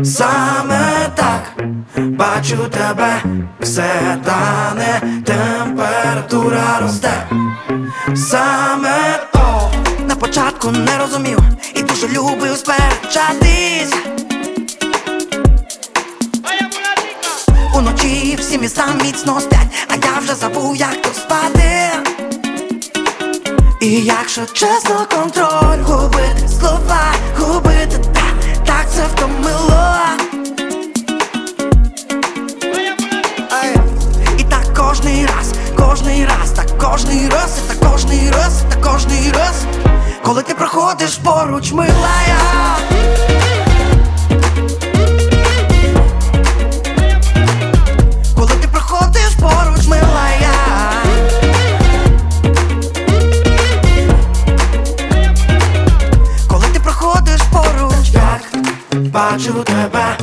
Саме 0.00 1.10
так, 1.14 1.52
бачу 1.96 2.56
тебе, 2.70 3.22
все 3.60 4.18
тане, 4.24 5.22
температура 5.24 6.80
росте. 6.80 7.26
Саме 8.14 9.20
то 9.32 9.70
на 10.08 10.16
початку 10.16 10.70
не 10.70 10.98
розумів 10.98 11.38
і 11.74 11.82
дуже 11.82 12.08
любив 12.08 12.56
сперечатись. 12.56 13.94
Уночі 17.74 18.36
всі 18.40 18.58
міста 18.58 18.86
міцно 19.04 19.40
спять, 19.40 19.86
а 19.88 19.94
я 19.94 20.18
вже 20.20 20.34
забув, 20.34 20.76
як 20.76 21.02
то 21.02 21.08
спати. 21.14 21.90
І 23.80 23.90
якщо 23.90 24.46
чесно, 24.52 25.06
контроль 25.14 25.82
губити 25.82 26.48
слова, 26.60 27.14
це 28.94 29.02
втомило. 29.02 29.82
І 34.38 34.44
так 34.44 34.74
кожний 34.76 35.26
раз, 35.26 35.52
кожний 35.76 36.26
раз, 36.26 36.50
так 36.50 36.78
кожний 36.78 37.28
раз, 37.28 37.58
і 37.64 37.68
так 37.68 37.90
кожний 37.92 38.30
раз, 38.30 38.62
і 38.62 38.74
так 38.74 38.92
кожний 38.92 39.32
раз, 39.32 39.64
коли 40.24 40.42
ти 40.42 40.54
проходиш 40.54 41.16
поруч, 41.16 41.72
милая. 41.72 42.38
Бачу 59.52 59.64
тебе, 59.64 60.21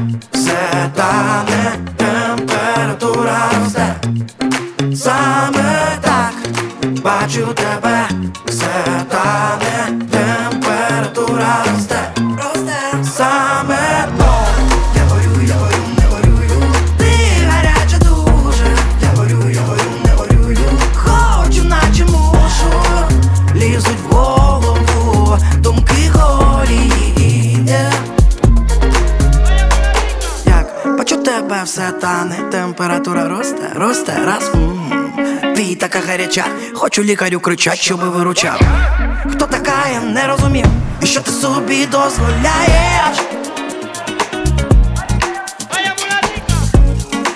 хочу 37.00 37.12
лікарю 37.12 37.40
кричать, 37.40 37.80
щоби 37.80 38.10
виручав. 38.10 38.62
Хто 39.32 39.46
така, 39.46 39.88
я 39.94 40.02
не 40.02 40.28
розумів, 40.28 40.66
і 41.02 41.06
що 41.06 41.22
ти 41.22 41.32
собі 41.32 41.86
дозволяєш? 41.86 43.18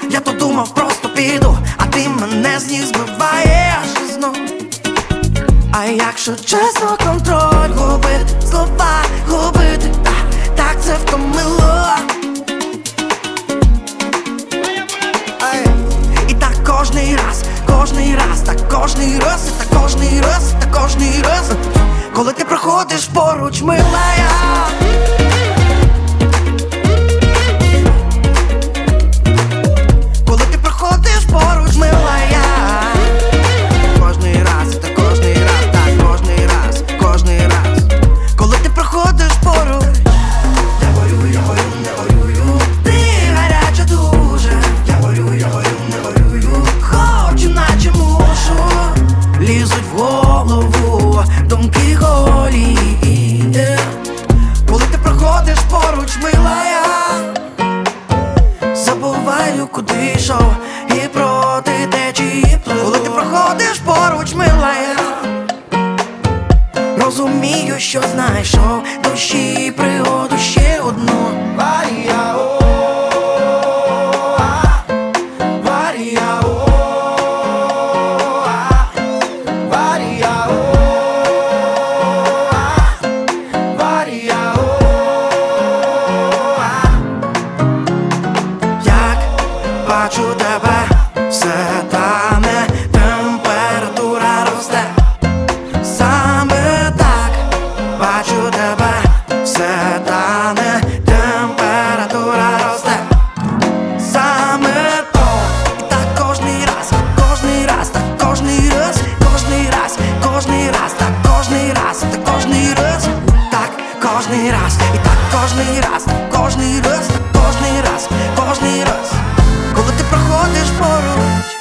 Я 0.10 0.20
то 0.20 0.32
думав, 0.32 0.76
просто 0.76 1.10
піду, 1.10 1.58
а 1.78 1.86
ти 1.86 2.10
мене 2.10 2.60
з 2.60 2.68
ніг 2.68 2.86
збиваєш 2.86 3.88
знов. 4.14 4.38
А 5.72 5.86
якщо 5.86 6.36
чесно, 6.36 6.98
проходиш 22.84 23.08
поруч, 23.08 23.62
милая. 23.62 24.83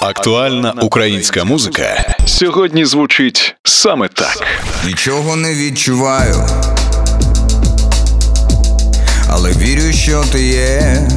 Актуальна 0.03 0.75
українська 0.81 1.45
музика 1.45 2.15
сьогодні 2.27 2.85
звучить 2.85 3.57
саме 3.65 4.09
так. 4.09 4.47
Нічого 4.87 5.37
не 5.37 5.55
відчуваю, 5.55 6.49
але 9.29 9.53
вірю, 9.53 9.93
що 9.93 10.25
ти 10.33 10.43
є. 10.43 11.09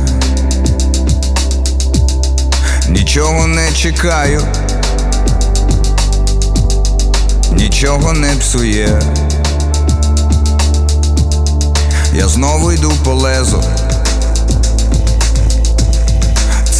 Нічого 2.89 3.47
не 3.47 3.71
чекаю, 3.71 4.41
нічого 7.51 8.13
не 8.13 8.35
псує. 8.35 9.01
Я 12.13 12.27
знову 12.27 12.71
йду 12.71 12.91
по 13.03 13.13
лезу. 13.13 13.63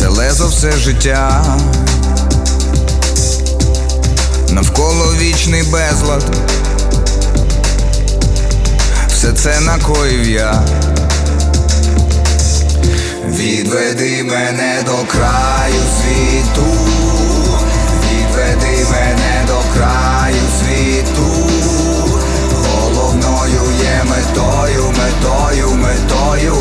Це 0.05 0.11
лезо 0.11 0.47
все 0.47 0.71
життя. 0.71 1.45
Навколо 4.49 5.13
вічний 5.19 5.63
безлад. 5.63 6.23
Все 9.07 9.31
це 9.31 9.59
накоїв 9.59 10.29
я. 10.29 10.63
Відведи 13.27 14.23
мене 14.23 14.83
до 14.85 14.97
краю 15.11 15.81
світу, 15.97 16.67
відведи 18.03 18.85
мене 18.91 19.45
до 19.47 19.79
краю 19.79 20.41
світу. 20.59 21.25
Головною 22.53 23.61
є 23.81 24.03
метою, 24.09 24.83
метою, 24.97 25.69
метою. 25.75 26.55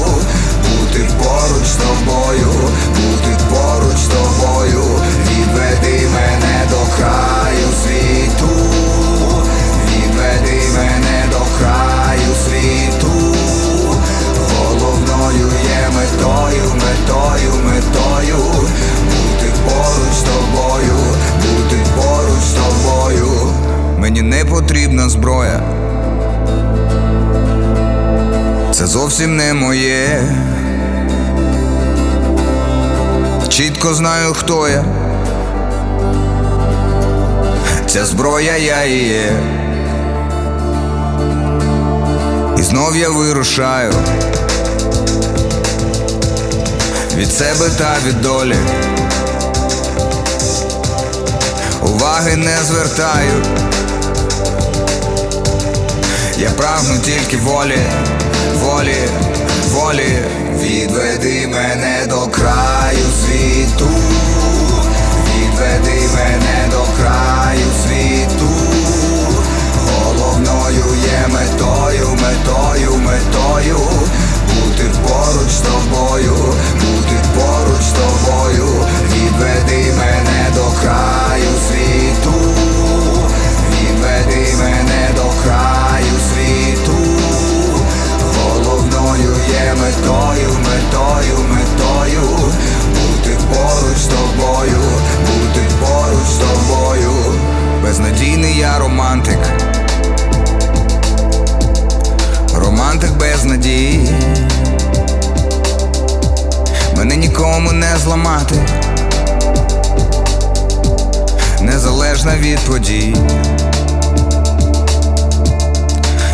Бути 0.94 1.08
поруч 1.18 1.66
з 1.66 1.76
тобою, 1.76 2.46
бути 2.88 3.36
поруч 3.50 3.96
з 3.96 4.06
тобою. 4.06 4.82
Відведи 5.30 6.08
мене 6.14 6.68
до 6.70 6.96
краю 6.96 7.68
світу. 7.82 8.48
Відведи 9.86 10.62
мене 10.76 11.24
до 11.30 11.58
краю 11.58 12.34
світу. 12.44 13.36
Головною 14.58 15.46
є 15.64 15.88
метою, 15.96 16.64
метою, 16.74 17.52
метою. 17.64 18.36
Бути 19.04 19.52
поруч 19.64 20.14
з 20.14 20.22
тобою, 20.22 20.96
бути 21.42 21.76
поруч 21.96 22.42
з 22.42 22.52
тобою. 22.52 23.52
Мені 23.98 24.22
не 24.22 24.44
потрібна 24.44 25.08
зброя. 25.08 25.60
Це 28.72 28.86
зовсім 28.86 29.36
не 29.36 29.54
моє. 29.54 30.22
Чітко 33.56 33.94
знаю, 33.94 34.34
хто 34.34 34.68
я. 34.68 34.84
Ця 37.86 38.06
зброя 38.06 38.56
я 38.56 38.82
і 38.84 38.98
є. 38.98 39.32
І 42.58 42.62
знов 42.62 42.96
я 42.96 43.08
вирушаю 43.08 43.92
від 47.16 47.32
себе 47.32 47.70
та 47.78 47.96
від 48.06 48.20
долі. 48.20 48.56
Уваги 51.82 52.36
не 52.36 52.56
звертаю. 52.64 53.42
Я 56.38 56.50
прагну 56.50 56.98
тільки 56.98 57.36
волі, 57.36 57.78
волі, 58.62 58.96
волі. 59.62 60.22
Відведи 60.60 61.46
мене 61.46 62.06
до 62.08 62.26
краю 62.26 63.06
світу. 63.20 63.88
Відведи 65.26 66.08
мене 66.14 66.68
до 66.70 66.82
краю 67.02 67.66
світу. 67.86 68.48
Головною 69.86 70.84
є 71.04 71.28
метою, 71.32 72.08
метою, 72.08 72.96
метою. 72.96 73.78
Бути 74.48 74.90
поруч 75.02 75.50
з 75.50 75.60
тобою, 75.60 76.34
бути 76.74 77.16
поруч 77.34 77.82
з 77.82 77.92
тобою. 77.92 78.68
Відведи 79.12 79.92
мене 79.98 80.13
Безнадійний 97.94 98.58
я 98.58 98.78
романтик. 98.78 99.38
Романтик 102.54 103.10
без 103.10 103.44
надії. 103.44 104.14
Мене 106.96 107.16
нікому 107.16 107.72
не 107.72 107.96
зламати. 108.04 108.54
Незалежна 111.60 112.36
від 112.36 112.58
подій. 112.58 113.16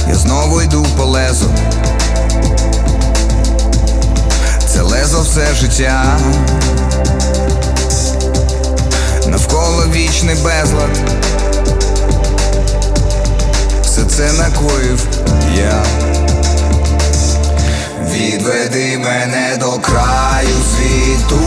Я 0.08 0.14
знову 0.14 0.62
йду 0.62 0.86
по 0.96 1.04
лезу. 1.04 1.50
Це 4.66 4.82
лезо 4.82 5.20
все 5.20 5.54
життя. 5.54 6.18
Навколо 9.26 9.84
вічний 9.92 10.34
безлад. 10.34 10.90
Це 14.10 14.32
накоїв 14.32 15.06
я. 15.56 15.84
Відведи 18.12 18.98
мене 18.98 19.56
до 19.60 19.70
краю 19.72 20.56
світу. 20.76 21.40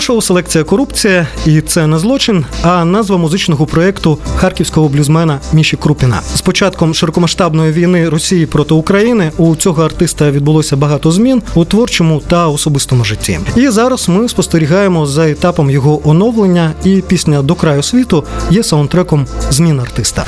Шоу 0.00 0.22
Селекція 0.22 0.64
корупція, 0.64 1.26
і 1.46 1.60
це 1.60 1.86
не 1.86 1.98
злочин, 1.98 2.44
а 2.62 2.84
назва 2.84 3.16
музичного 3.16 3.66
проєкту 3.66 4.18
харківського 4.36 4.88
блюзмена 4.88 5.40
Міші 5.52 5.76
Крупіна. 5.76 6.20
З 6.34 6.40
початком 6.40 6.94
широкомасштабної 6.94 7.72
війни 7.72 8.08
Росії 8.08 8.46
проти 8.46 8.74
України 8.74 9.32
у 9.36 9.56
цього 9.56 9.84
артиста 9.84 10.30
відбулося 10.30 10.76
багато 10.76 11.10
змін 11.10 11.42
у 11.54 11.64
творчому 11.64 12.22
та 12.28 12.48
особистому 12.48 13.04
житті. 13.04 13.38
І 13.56 13.68
зараз 13.68 14.08
ми 14.08 14.28
спостерігаємо 14.28 15.06
за 15.06 15.30
етапом 15.30 15.70
його 15.70 16.08
оновлення, 16.08 16.72
і 16.84 17.02
пісня 17.08 17.42
до 17.42 17.54
краю 17.54 17.82
світу 17.82 18.24
є 18.50 18.62
саундтреком 18.62 19.26
змін 19.50 19.80
артиста. 19.80 20.26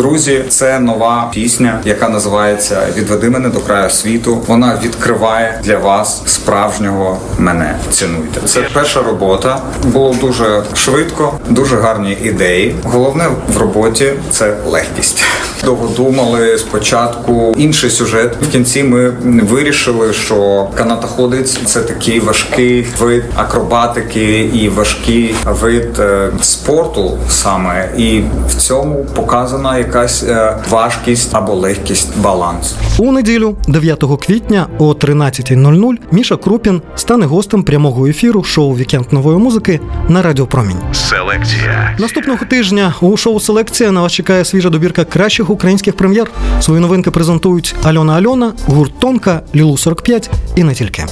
Друзі, 0.00 0.44
це 0.48 0.78
нова 0.78 1.28
пісня, 1.32 1.80
яка 1.84 2.08
називається 2.08 2.86
Відведи 2.96 3.30
мене 3.30 3.48
до 3.48 3.60
краю 3.60 3.90
світу. 3.90 4.42
Вона 4.46 4.78
відкриває 4.82 5.60
для 5.64 5.78
вас 5.78 6.22
справжнього 6.26 7.18
мене. 7.38 7.78
Цінуйте. 7.90 8.40
Це 8.44 8.60
перша 8.72 9.02
робота. 9.02 9.62
Було 9.84 10.14
дуже 10.20 10.62
швидко, 10.74 11.38
дуже 11.48 11.76
гарні 11.76 12.18
ідеї. 12.22 12.76
Головне 12.84 13.28
в 13.48 13.56
роботі 13.58 14.12
це 14.30 14.56
легкість. 14.66 15.22
Довго 15.64 15.88
думали 15.96 16.58
спочатку 16.58 17.54
інший 17.58 17.90
сюжет. 17.90 18.36
В 18.42 18.48
кінці 18.48 18.82
ми 18.82 19.10
вирішили, 19.42 20.12
що 20.12 20.68
канатоходець 20.74 21.58
це 21.64 21.80
такий 21.80 22.20
важкий 22.20 22.86
вид 22.98 23.24
акробатики 23.34 24.50
і 24.54 24.68
важкий 24.68 25.34
вид 25.44 25.98
е, 25.98 26.30
спорту 26.40 27.18
саме, 27.28 27.88
і 27.96 28.22
в 28.48 28.54
цьому 28.54 29.06
показана 29.14 29.78
якась 29.78 30.22
е, 30.22 30.56
важкість 30.70 31.34
або 31.34 31.54
легкість 31.54 32.18
баланс. 32.18 32.74
У 32.98 33.12
неділю, 33.12 33.56
9 33.68 34.04
квітня 34.26 34.66
о 34.78 34.92
13.00 34.92 35.96
Міша 36.10 36.36
Крупін 36.36 36.82
стане 36.94 37.26
гостем 37.26 37.62
прямого 37.62 38.06
ефіру 38.06 38.44
шоу 38.44 38.76
Вікенд 38.76 39.12
нової 39.12 39.38
музики 39.38 39.80
на 40.08 40.22
Радіо 40.22 40.46
Промінь. 40.46 40.76
Селекція. 40.92 41.96
Наступного 41.98 42.46
тижня 42.46 42.94
у 43.00 43.16
шоу 43.16 43.40
Селекція 43.40 43.90
на 43.90 44.02
вас 44.02 44.12
чекає 44.12 44.44
свіжа 44.44 44.70
добірка 44.70 45.04
кращих 45.04 45.49
українських 45.50 45.96
прем'єр. 45.96 46.30
Свої 46.60 46.80
новинки 46.80 47.10
презентують 47.10 47.74
Альона 47.82 48.14
Альона, 48.14 48.52
гурт 48.66 48.92
Тонка, 48.98 49.42
Лілу 49.54 49.76
45 49.76 50.30
і 50.56 50.64
не 50.64 50.74
тільки. 50.74 51.06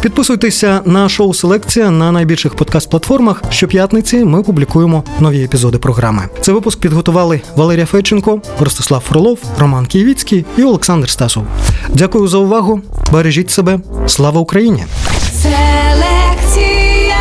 Підписуйтеся 0.00 0.80
на 0.84 1.08
шоу 1.08 1.34
Селекція 1.34 1.90
на 1.90 2.12
найбільших 2.12 2.54
подкаст-платформах. 2.54 3.42
Щоп'ятниці 3.50 4.24
ми 4.24 4.42
публікуємо 4.42 5.04
нові 5.20 5.44
епізоди 5.44 5.78
програми. 5.78 6.22
Це 6.40 6.52
випуск 6.52 6.80
підготували 6.80 7.40
Валерія 7.56 7.86
Федченко, 7.86 8.40
Ростислав 8.60 9.00
Фролов, 9.00 9.38
Роман 9.58 9.86
Києвіцький 9.86 10.44
і 10.56 10.62
Олександр 10.62 11.10
Стасов. 11.10 11.44
Дякую 11.88 12.28
за 12.28 12.38
увагу. 12.38 12.80
Бережіть 13.12 13.50
себе. 13.50 13.80
Слава 14.06 14.40
Україні! 14.40 14.84
Селекція. 15.32 17.16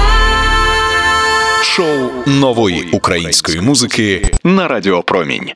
Шоу 1.63 2.09
нової 2.25 2.89
української 2.91 3.61
музики 3.61 4.31
на 4.43 4.67
Радіо 4.67 5.03
Промінь. 5.03 5.49